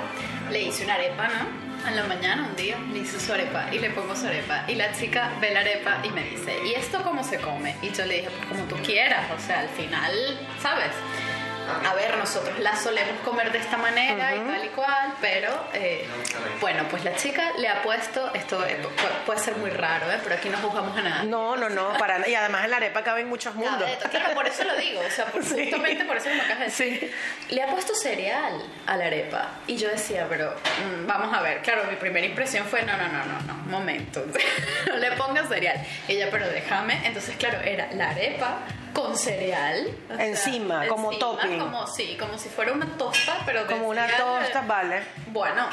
[0.50, 1.73] le hice una arepa, ¿no?
[1.86, 4.64] En la mañana, un día, le hice su arepa y le pongo su arepa.
[4.66, 7.76] Y la chica ve la arepa y me dice, ¿y esto cómo se come?
[7.82, 10.12] Y yo le dije, pues como tú quieras, o sea, al final,
[10.62, 10.92] ¿sabes?
[11.84, 16.06] A ver, nosotros la solemos comer de esta manera y tal y cual, pero eh,
[16.60, 18.80] bueno, pues la chica le ha puesto, esto eh,
[19.26, 20.18] puede ser muy raro, ¿eh?
[20.22, 21.22] pero aquí no juzgamos a nada.
[21.24, 22.26] No, no, no, para.
[22.28, 23.88] Y además en la arepa caben muchos mundos.
[24.10, 27.14] Claro, por eso lo digo, o sea, justamente por eso me acabas de decir.
[27.50, 31.62] Le ha puesto cereal a la arepa y yo decía, pero mm, vamos a ver,
[31.62, 34.24] claro, mi primera impresión fue, no, no, no, no, no, momento,
[34.86, 35.84] no le pongas cereal.
[36.08, 38.58] ella, pero déjame, entonces claro, era la arepa
[38.94, 39.88] con cereal.
[40.18, 41.53] Encima, como topping.
[41.58, 45.02] Como, sí, como si fuera una tosta, pero Como una tosta, vale.
[45.28, 45.66] Bueno,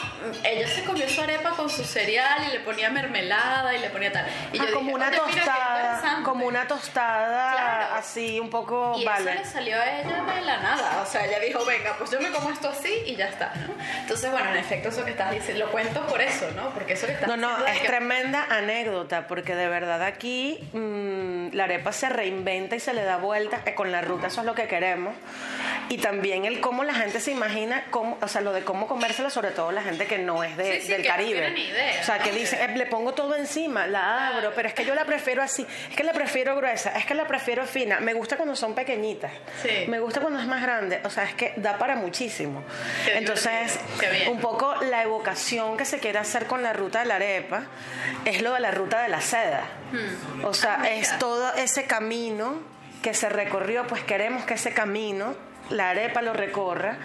[0.43, 4.11] ella se comió su arepa con su cereal y le ponía mermelada y le ponía
[4.11, 4.25] tal.
[4.53, 9.31] Y ah, como, una tostada, como una tostada, así un poco, y vale.
[9.31, 11.01] eso le salió a ella de la nada.
[11.01, 13.73] O sea, ella dijo, venga, pues yo me como esto así y ya está, ¿no?
[14.01, 16.69] Entonces, bueno, en efecto, eso que estás diciendo, lo cuento por eso, ¿no?
[16.69, 21.65] Porque eso que estás No, no, es tremenda anécdota, porque de verdad aquí mm, la
[21.65, 24.55] arepa se reinventa y se le da vuelta eh, con la ruta, eso es lo
[24.55, 25.13] que queremos.
[25.89, 29.29] Y también el cómo la gente se imagina, cómo, o sea, lo de cómo comérsela,
[29.29, 31.49] sobre todo la gente que no es de, del Caribe.
[31.57, 34.85] idea, o sea, que dice, eh, le pongo todo encima, la abro, pero es que
[34.85, 37.99] yo la prefiero así, es que la prefiero gruesa, es que la prefiero fina.
[37.99, 39.31] Me gusta cuando son pequeñitas,
[39.87, 42.63] me gusta cuando es más grande, o sea, es que da para muchísimo.
[43.13, 43.79] Entonces,
[44.29, 47.63] un poco la evocación que se quiere hacer con la ruta de la arepa
[48.25, 49.63] es lo de la ruta de la seda.
[49.91, 50.45] Hmm.
[50.45, 52.59] O sea, ah, es todo ese camino
[53.01, 55.35] que se recorrió, pues queremos que ese camino
[55.71, 56.97] la arepa lo recorra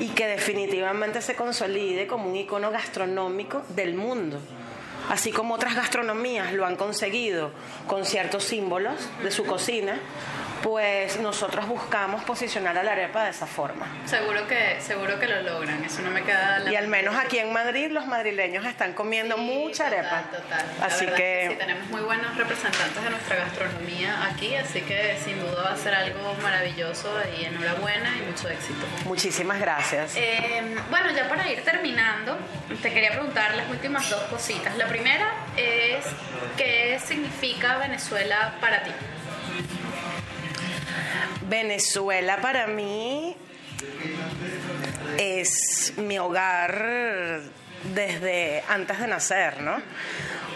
[0.00, 4.40] y que definitivamente se consolide como un icono gastronómico del mundo.
[5.10, 7.50] Así como otras gastronomías lo han conseguido
[7.86, 9.98] con ciertos símbolos de su cocina,
[10.62, 13.86] pues nosotros buscamos posicionar a la arepa de esa forma.
[14.04, 17.38] Seguro que, seguro que lo logran, eso no me queda la Y al menos aquí
[17.38, 20.22] en Madrid los madrileños están comiendo mucha arepa.
[20.30, 21.48] Total, Así que...
[21.50, 25.76] sí, tenemos muy buenos representantes de nuestra gastronomía aquí, así que sin duda va a
[25.76, 28.86] ser algo maravilloso y enhorabuena y mucho éxito.
[29.04, 30.14] Muchísimas gracias.
[30.16, 32.38] Eh, bueno, ya para ir terminando,
[32.80, 34.76] te quería preguntar las últimas dos cositas.
[34.76, 36.04] La primera es,
[36.56, 38.90] ¿qué significa Venezuela para ti?
[41.52, 43.36] Venezuela para mí
[45.18, 47.42] es mi hogar
[47.92, 49.76] desde antes de nacer, ¿no?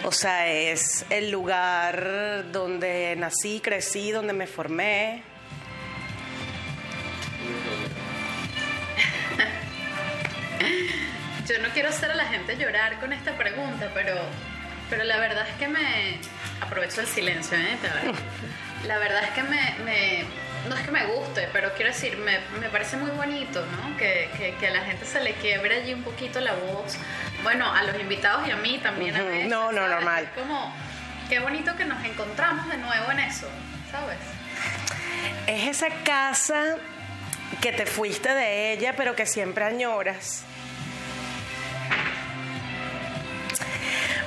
[0.04, 5.22] O sea, es el lugar donde nací, crecí, donde me formé.
[11.46, 14.14] Yo no quiero hacer a la gente llorar con esta pregunta, pero,
[14.88, 16.20] pero la verdad es que me...
[16.62, 17.76] Aprovecho el silencio, ¿eh?
[18.86, 20.24] La verdad es que me
[20.68, 23.96] no es que me guste, pero quiero decir, me, me parece muy bonito, ¿no?
[23.96, 26.96] Que, que, a la gente se le quiebre allí un poquito la voz.
[27.42, 30.24] Bueno, a los invitados y a mí también a veces, No, no, normal.
[30.24, 30.72] Es como,
[31.28, 33.48] qué bonito que nos encontramos de nuevo en eso,
[33.90, 34.18] ¿sabes?
[35.46, 36.76] Es esa casa
[37.60, 40.44] que te fuiste de ella, pero que siempre añoras.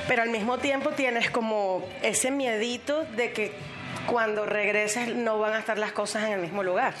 [0.08, 3.69] Pero al mismo tiempo tienes como ese miedito de que
[4.06, 6.94] cuando regreses no van a estar las cosas en el mismo lugar,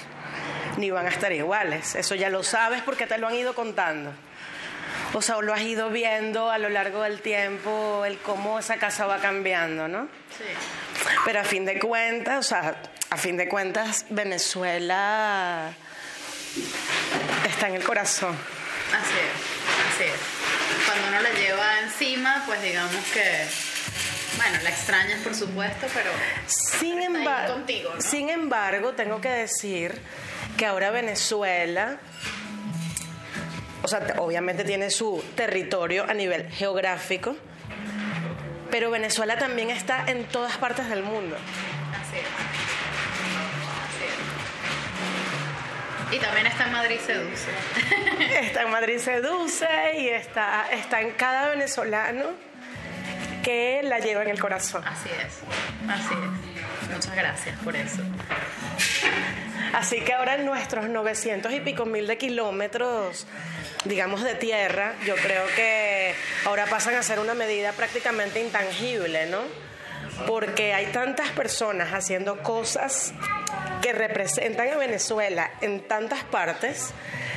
[0.76, 1.94] ni van a estar iguales.
[1.94, 4.12] Eso ya lo sabes porque te lo han ido contando.
[5.12, 9.06] O sea, lo has ido viendo a lo largo del tiempo, el cómo esa casa
[9.06, 10.08] va cambiando, ¿no?
[10.36, 10.44] Sí.
[11.24, 12.76] Pero a fin de cuentas, o sea,
[13.10, 15.72] a fin de cuentas, Venezuela
[17.48, 18.36] está en el corazón.
[18.92, 20.86] Así es, así es.
[20.86, 23.46] Cuando uno la lleva encima, pues digamos que
[24.36, 26.10] bueno, la extrañas por supuesto, pero
[26.46, 30.00] sin, embargo, contigo, sin embargo, tengo que decir
[30.56, 31.98] que ahora Venezuela,
[33.82, 37.36] o sea, obviamente tiene su territorio a nivel geográfico,
[38.70, 41.36] pero Venezuela también está en todas partes del mundo.
[41.36, 42.24] Así es.
[46.12, 47.48] Y también está en Madrid Seduce.
[48.40, 52.49] está en Madrid Seduce y está, está en cada venezolano
[53.42, 54.82] que la lleva en el corazón.
[54.86, 55.40] Así es,
[55.88, 56.90] así es.
[56.90, 58.02] Muchas gracias por eso.
[59.72, 63.26] Así que ahora en nuestros 900 y pico mil de kilómetros,
[63.84, 69.42] digamos, de tierra, yo creo que ahora pasan a ser una medida prácticamente intangible, ¿no?
[70.26, 73.14] Porque hay tantas personas haciendo cosas
[73.80, 76.92] que representan a Venezuela en tantas partes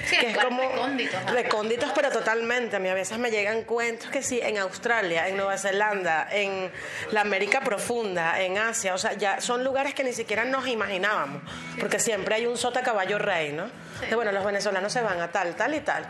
[0.10, 1.32] que es como recónditos, ajá.
[1.32, 2.76] recónditos, pero totalmente.
[2.76, 6.72] A mí a veces me llegan cuentos que sí, en Australia, en Nueva Zelanda, en
[7.12, 11.42] la América profunda, en Asia, o sea, ya son lugares que ni siquiera nos imaginábamos,
[11.80, 13.70] porque siempre hay un sota caballo rey, ¿no?
[14.10, 16.06] De, bueno, los venezolanos se van a tal, tal y tal.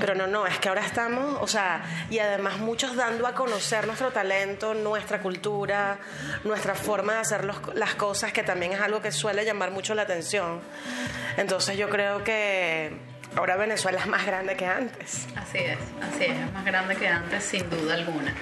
[0.00, 3.86] Pero no, no, es que ahora estamos, o sea, y además muchos dando a conocer
[3.86, 5.98] nuestro talento, nuestra cultura,
[6.44, 9.94] nuestra forma de hacer los- las cosas, que también es algo que suele llamar mucho
[9.94, 10.60] la atención.
[11.38, 12.92] Entonces yo creo que
[13.34, 15.26] ahora Venezuela es más grande que antes.
[15.36, 18.34] Así es, así es, es más grande que antes, sin duda alguna.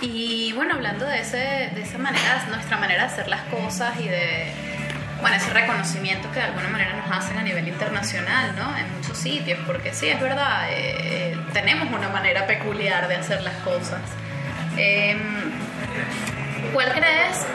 [0.00, 1.36] Y bueno, hablando de, ese,
[1.74, 4.52] de esa manera, nuestra manera de hacer las cosas y de,
[5.22, 8.76] bueno, ese reconocimiento que de alguna manera nos hacen a nivel internacional, ¿no?
[8.76, 13.54] En muchos sitios, porque sí, es verdad, eh, tenemos una manera peculiar de hacer las
[13.58, 14.00] cosas.
[14.76, 15.52] Em,
[16.72, 17.46] ¿Cuál crees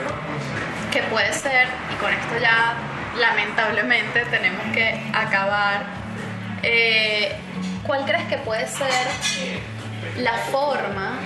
[0.91, 2.75] que puede ser, y con esto ya
[3.19, 5.83] lamentablemente tenemos que acabar,
[6.63, 7.35] eh,
[7.83, 9.07] ¿cuál crees que puede ser
[10.17, 11.19] la forma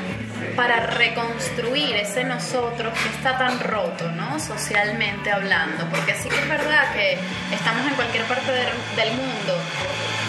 [0.56, 4.40] para reconstruir ese nosotros que está tan roto, ¿no?
[4.40, 7.18] Socialmente hablando, porque sí que es verdad que
[7.54, 9.58] estamos en cualquier parte del, mundo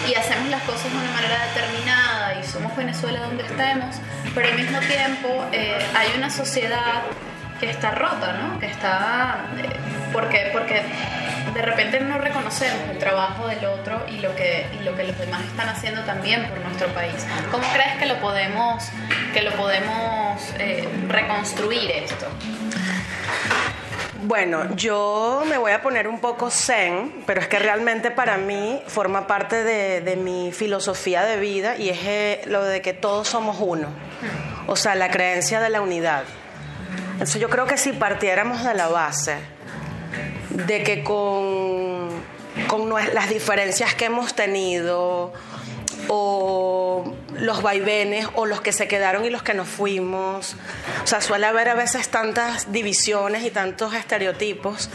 [0.09, 3.95] y hacemos las cosas de una manera determinada y somos Venezuela donde estemos,
[4.35, 7.03] pero al mismo tiempo eh, hay una sociedad
[7.59, 8.59] que está rota, ¿no?
[8.59, 9.69] Que está eh,
[10.11, 10.83] porque porque
[11.53, 15.43] de repente no reconocemos el trabajo del otro y lo que lo que los demás
[15.45, 17.25] están haciendo también por nuestro país.
[17.51, 18.83] ¿Cómo crees que lo podemos
[19.33, 22.27] que lo podemos eh, reconstruir esto?
[24.25, 28.81] Bueno, yo me voy a poner un poco zen, pero es que realmente para mí
[28.87, 33.27] forma parte de, de mi filosofía de vida y es eh, lo de que todos
[33.27, 33.89] somos uno.
[34.65, 36.23] O sea, la creencia de la unidad.
[37.11, 39.52] Entonces yo creo que si partiéramos de la base
[40.53, 42.09] de que con,
[42.67, 45.33] con las diferencias que hemos tenido
[46.09, 50.55] o los vaivenes o los que se quedaron y los que nos fuimos.
[51.03, 54.89] O sea, suele haber a veces tantas divisiones y tantos estereotipos.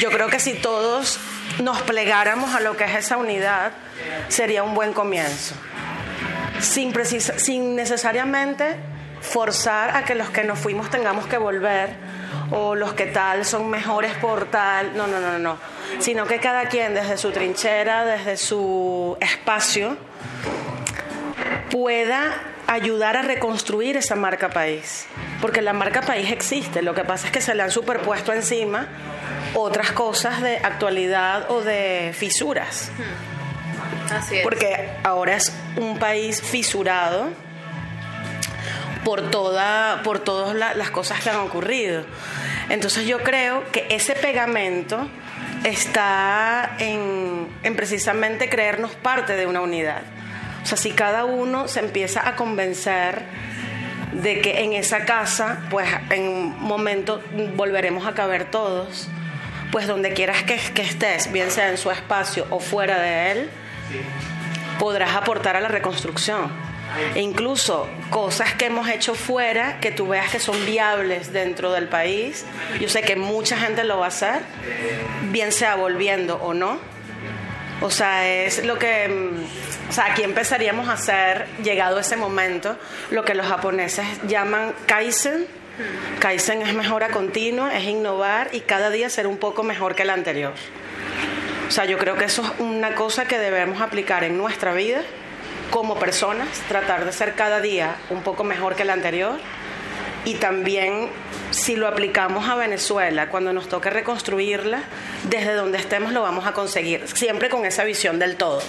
[0.00, 1.18] Yo creo que si todos
[1.62, 3.72] nos plegáramos a lo que es esa unidad,
[4.28, 5.54] sería un buen comienzo.
[6.60, 8.76] Sin, precisa- sin necesariamente
[9.20, 11.90] forzar a que los que nos fuimos tengamos que volver
[12.50, 14.96] o los que tal son mejores por tal.
[14.96, 15.58] No, no, no, no.
[15.98, 19.96] Sino que cada quien desde su trinchera, desde su espacio,
[21.70, 25.06] pueda ayudar a reconstruir esa marca país.
[25.40, 28.88] Porque la marca país existe, lo que pasa es que se le han superpuesto encima
[29.54, 32.90] otras cosas de actualidad o de fisuras.
[34.12, 34.42] Así es.
[34.42, 37.28] Porque ahora es un país fisurado
[39.06, 42.04] por, toda, por todas la- las cosas que han ocurrido.
[42.68, 45.08] Entonces yo creo que ese pegamento
[45.64, 50.02] está en, en precisamente creernos parte de una unidad.
[50.62, 53.22] O sea, si cada uno se empieza a convencer
[54.12, 57.22] de que en esa casa, pues en un momento
[57.54, 59.08] volveremos a caber todos,
[59.70, 63.50] pues donde quieras que, que estés, bien sea en su espacio o fuera de él,
[64.78, 66.50] podrás aportar a la reconstrucción.
[67.14, 71.88] E incluso cosas que hemos hecho fuera, que tú veas que son viables dentro del
[71.88, 72.44] país,
[72.80, 74.40] yo sé que mucha gente lo va a hacer,
[75.30, 76.78] bien sea volviendo o no.
[77.82, 82.76] O sea, es lo que, mm, o sea, aquí empezaríamos a hacer, llegado ese momento,
[83.10, 85.46] lo que los japoneses llaman kaizen.
[86.20, 90.10] Kaizen es mejora continua, es innovar y cada día ser un poco mejor que el
[90.10, 90.54] anterior.
[91.68, 95.02] O sea, yo creo que eso es una cosa que debemos aplicar en nuestra vida
[95.70, 99.38] como personas, tratar de ser cada día un poco mejor que el anterior.
[100.24, 101.08] Y también
[101.52, 104.80] si lo aplicamos a Venezuela, cuando nos toque reconstruirla,
[105.24, 108.60] desde donde estemos lo vamos a conseguir, siempre con esa visión del todo.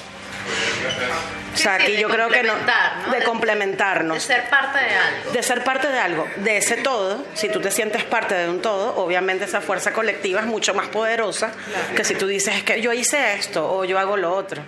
[1.53, 3.11] O sea, sí, aquí yo creo que no, complementar, ¿no?
[3.11, 5.31] de De- complementarnos de ser parte de algo.
[5.31, 8.61] de ser parte de algo, de ese todo, si tú te sientes parte de un
[8.61, 11.51] todo, obviamente esa fuerza colectiva es mucho más poderosa
[11.95, 14.61] que si tú dices es que yo hice esto o yo hago lo otro.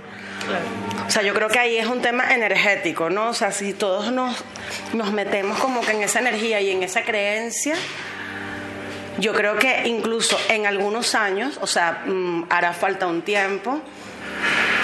[1.07, 3.29] O sea, yo creo que ahí es un tema energético, ¿no?
[3.29, 4.35] O sea, si todos nos,
[4.93, 7.75] nos metemos como que en esa energía y en esa creencia,
[9.17, 13.81] yo creo que incluso en algunos años, o sea, mm, hará falta un tiempo,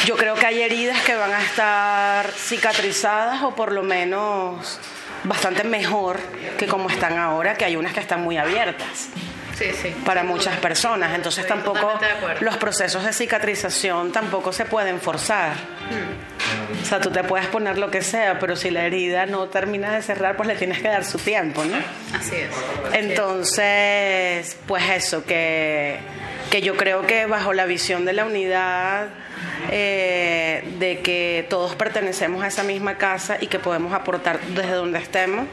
[0.05, 4.79] yo creo que hay heridas que van a estar cicatrizadas o por lo menos
[5.23, 6.19] bastante mejor
[6.57, 9.09] que como están ahora, que hay unas que están muy abiertas
[9.57, 9.95] Sí, sí.
[10.05, 11.13] para muchas personas.
[11.15, 11.99] Entonces Estoy tampoco
[12.41, 15.53] los procesos de cicatrización tampoco se pueden forzar.
[16.81, 19.93] O sea, tú te puedes poner lo que sea, pero si la herida no termina
[19.93, 21.77] de cerrar, pues le tienes que dar su tiempo, ¿no?
[22.17, 22.49] Así es.
[22.93, 25.97] Entonces, pues eso, que,
[26.51, 29.07] que yo creo que bajo la visión de la unidad,
[29.71, 34.99] eh, de que todos pertenecemos a esa misma casa y que podemos aportar desde donde
[34.99, 35.47] estemos,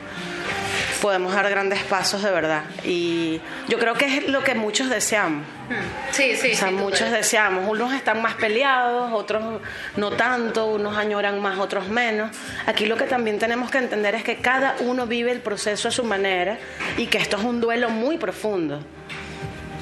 [1.03, 2.63] podemos dar grandes pasos de verdad.
[2.85, 5.45] Y yo creo que es lo que muchos deseamos.
[5.69, 6.13] Hmm.
[6.13, 6.53] Sí, sí.
[6.53, 7.69] O sea, muchos deseamos.
[7.69, 9.61] Unos están más peleados, otros
[9.97, 12.31] no tanto, unos añoran más, otros menos.
[12.67, 15.91] Aquí lo que también tenemos que entender es que cada uno vive el proceso a
[15.91, 16.57] su manera
[16.97, 18.81] y que esto es un duelo muy profundo.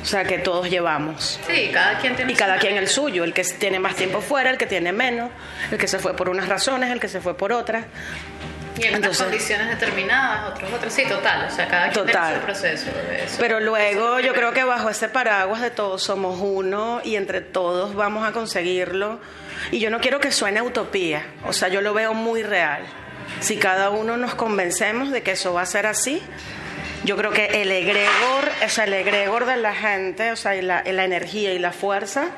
[0.02, 1.38] O sea, que todos llevamos.
[1.46, 4.48] Sí, cada quien tiene Y cada quien el suyo, el que tiene más tiempo fuera,
[4.48, 5.30] el que tiene menos,
[5.70, 7.84] el que se fue por unas razones, el que se fue por otras.
[8.78, 10.92] Y en unas Entonces- condiciones determinadas, otros otros.
[10.92, 11.46] Sí, total.
[11.46, 12.22] O sea, cada quien Total.
[12.24, 12.90] tiene su proceso.
[13.12, 13.36] eso.
[13.40, 17.94] Pero luego yo creo que bajo ese paraguas de todos somos uno y entre todos
[17.94, 19.20] vamos a conseguirlo.
[19.70, 22.82] Y yo no quiero que suene utopía, o sea, yo lo veo muy real.
[23.40, 26.22] Si cada uno nos convencemos de que eso va a ser así,
[27.04, 30.62] yo creo que el egregor, o sea, el egregor de la gente, o sea, y
[30.62, 32.28] la, y la energía y la fuerza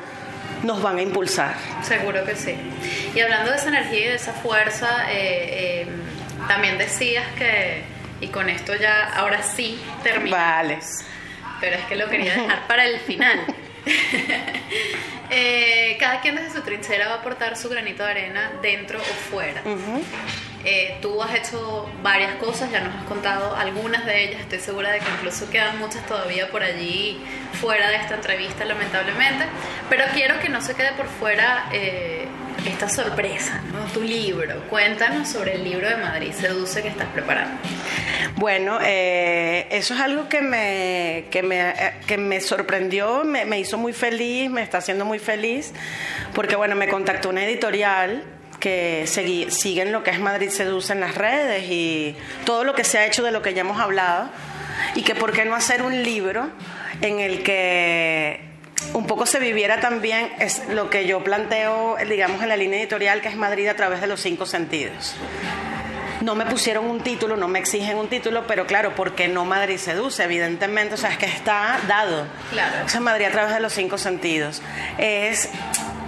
[0.64, 1.55] nos van a impulsar.
[1.83, 2.55] Seguro que sí.
[3.14, 5.87] Y hablando de esa energía y de esa fuerza, eh, eh,
[6.49, 7.82] también decías que,
[8.20, 10.38] y con esto ya, ahora sí terminamos.
[10.38, 10.78] Vale.
[11.61, 13.40] Pero es que lo quería dejar para el final.
[15.34, 19.03] Eh, cada quien desde su trinchera va a aportar su granito de arena dentro o
[19.03, 19.62] fuera.
[20.64, 24.90] Eh, tú has hecho varias cosas, ya nos has contado algunas de ellas, estoy segura
[24.90, 27.18] de que incluso quedan muchas todavía por allí
[27.55, 29.47] fuera de esta entrevista, lamentablemente,
[29.88, 32.28] pero quiero que no se quede por fuera eh,
[32.66, 33.84] esta sorpresa, ¿no?
[33.92, 34.55] tu libro.
[34.68, 37.57] Cuéntanos sobre el libro de Madrid, Seduce, que estás preparando.
[38.36, 41.74] Bueno, eh, eso es algo que me, que me, eh,
[42.07, 45.72] que me sorprendió, me, hizo muy feliz, me está haciendo muy feliz,
[46.34, 48.24] porque bueno, me contactó una editorial
[48.59, 52.84] que segui- siguen lo que es Madrid Seduce en las redes y todo lo que
[52.84, 54.30] se ha hecho de lo que ya hemos hablado,
[54.94, 56.48] y que por qué no hacer un libro
[57.00, 58.40] en el que
[58.93, 63.20] un poco se viviera también es lo que yo planteo, digamos, en la línea editorial,
[63.20, 65.14] que es Madrid a través de los cinco sentidos.
[66.20, 69.76] No me pusieron un título, no me exigen un título, pero claro, porque no Madrid
[69.76, 72.26] seduce, evidentemente, o sea, es que está dado.
[72.51, 72.85] Claro.
[72.85, 74.62] O sea, Madrid a través de los cinco sentidos.
[74.99, 75.49] Es,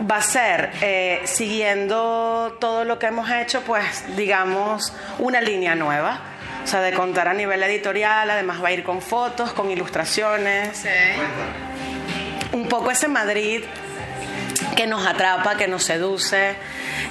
[0.08, 6.20] va a ser, eh, siguiendo todo lo que hemos hecho, pues, digamos, una línea nueva.
[6.62, 10.86] O sea, de contar a nivel editorial, además va a ir con fotos, con ilustraciones
[12.54, 13.64] un poco ese Madrid
[14.76, 16.56] que nos atrapa, que nos seduce,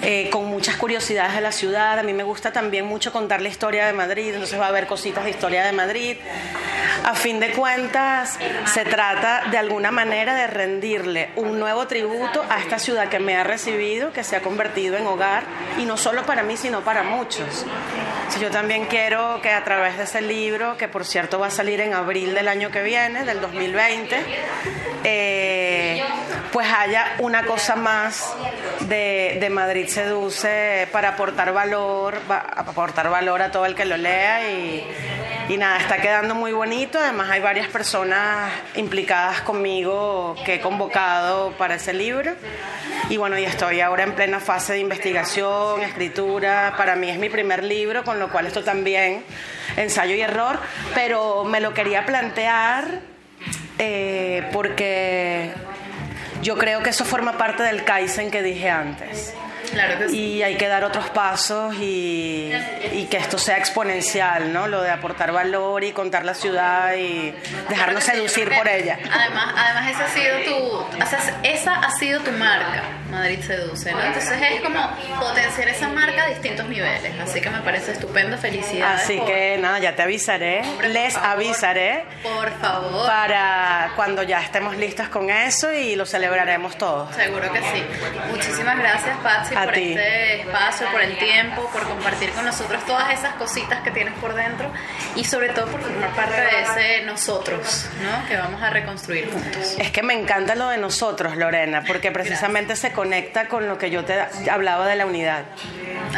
[0.01, 1.99] eh, con muchas curiosidades de la ciudad.
[1.99, 4.87] A mí me gusta también mucho contar la historia de Madrid, entonces va a haber
[4.87, 6.17] cositas de historia de Madrid.
[7.05, 12.59] A fin de cuentas, se trata de alguna manera de rendirle un nuevo tributo a
[12.59, 15.43] esta ciudad que me ha recibido, que se ha convertido en hogar,
[15.77, 17.65] y no solo para mí, sino para muchos.
[18.41, 21.81] Yo también quiero que a través de ese libro, que por cierto va a salir
[21.81, 24.15] en abril del año que viene, del 2020,
[25.03, 26.03] eh,
[26.51, 28.33] pues haya una cosa más
[28.81, 33.97] de, de Madrid Seduce para aportar valor, va- aportar valor a todo el que lo
[33.97, 34.87] lea y,
[35.49, 36.99] y nada, está quedando muy bonito.
[36.99, 42.33] Además hay varias personas implicadas conmigo que he convocado para ese libro.
[43.09, 46.73] Y bueno, y estoy ahora en plena fase de investigación, escritura.
[46.77, 49.23] Para mí es mi primer libro, con lo cual esto también
[49.75, 50.59] ensayo y error,
[50.93, 52.85] pero me lo quería plantear
[53.79, 55.51] eh, porque
[56.41, 59.33] yo creo que eso forma parte del Kaizen que dije antes.
[59.73, 60.17] Claro que sí.
[60.17, 62.51] Y hay que dar otros pasos y,
[62.93, 64.67] y que esto sea exponencial, ¿no?
[64.67, 67.33] Lo de aportar valor y contar la ciudad y
[67.69, 68.97] dejarnos Claro sí, seducir por ella.
[69.11, 70.65] Además, además esa ha sido tu,
[71.03, 74.01] o sea, esa ha sido tu marca, Madrid Seduce, ¿no?
[74.01, 74.79] Entonces es como
[75.19, 77.13] potenciar esa marca a distintos niveles.
[77.21, 79.01] Así que me parece estupendo, felicidades.
[79.03, 81.29] Así por- que nada, ya te avisaré, Hombre, les favor.
[81.31, 83.05] avisaré Por favor.
[83.07, 87.13] para cuando ya estemos listos con eso y lo celebraremos todos.
[87.15, 87.83] Seguro que sí.
[88.29, 89.93] Muchísimas gracias, Patsy, Por ti.
[89.93, 94.33] este espacio, por el tiempo, por compartir con nosotros todas esas cositas que tienes por
[94.35, 94.71] dentro
[95.15, 98.27] y sobre todo por formar parte de ese nosotros, ¿no?
[98.27, 99.75] Que vamos a reconstruir juntos.
[99.79, 103.89] Es que me encanta lo de nosotros, Lorena, porque precisamente se conecta con lo que
[103.89, 104.13] yo te
[104.49, 105.43] hablaba de la unidad.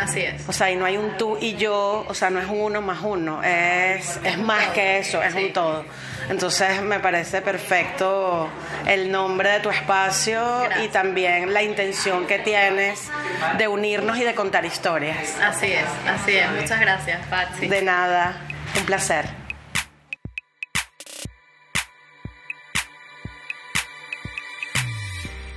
[0.01, 0.47] Así es.
[0.47, 2.99] O sea, y no hay un tú y yo, o sea, no es uno más
[3.01, 5.45] uno, es, es más que eso, es Sí.
[5.45, 5.85] un todo.
[6.29, 8.49] Entonces me parece perfecto
[8.87, 10.41] el nombre de tu espacio
[10.83, 13.09] y también la intención que tienes
[13.57, 15.37] de unirnos y de contar historias.
[15.41, 16.49] Así es, así es.
[16.51, 17.67] Muchas gracias, Patsy.
[17.67, 18.37] De nada,
[18.77, 19.44] un placer.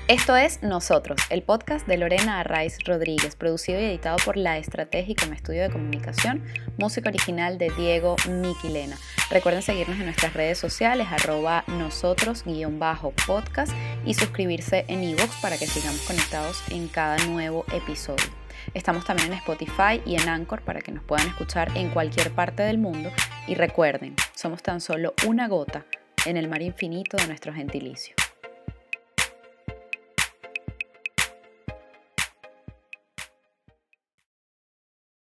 [0.09, 5.26] Esto es Nosotros, el podcast de Lorena Arraiz Rodríguez, producido y editado por La Estratégica
[5.26, 6.42] en Estudio de Comunicación,
[6.78, 8.96] música original de Diego Miquilena.
[9.30, 13.74] Recuerden seguirnos en nuestras redes sociales, arroba nosotros-podcast
[14.06, 18.24] y suscribirse en iVoox para que sigamos conectados en cada nuevo episodio.
[18.72, 22.62] Estamos también en Spotify y en Anchor para que nos puedan escuchar en cualquier parte
[22.62, 23.11] del mundo.
[23.46, 25.84] Y recuerden, somos tan solo una gota
[26.24, 28.14] en el mar infinito de nuestro gentilicio.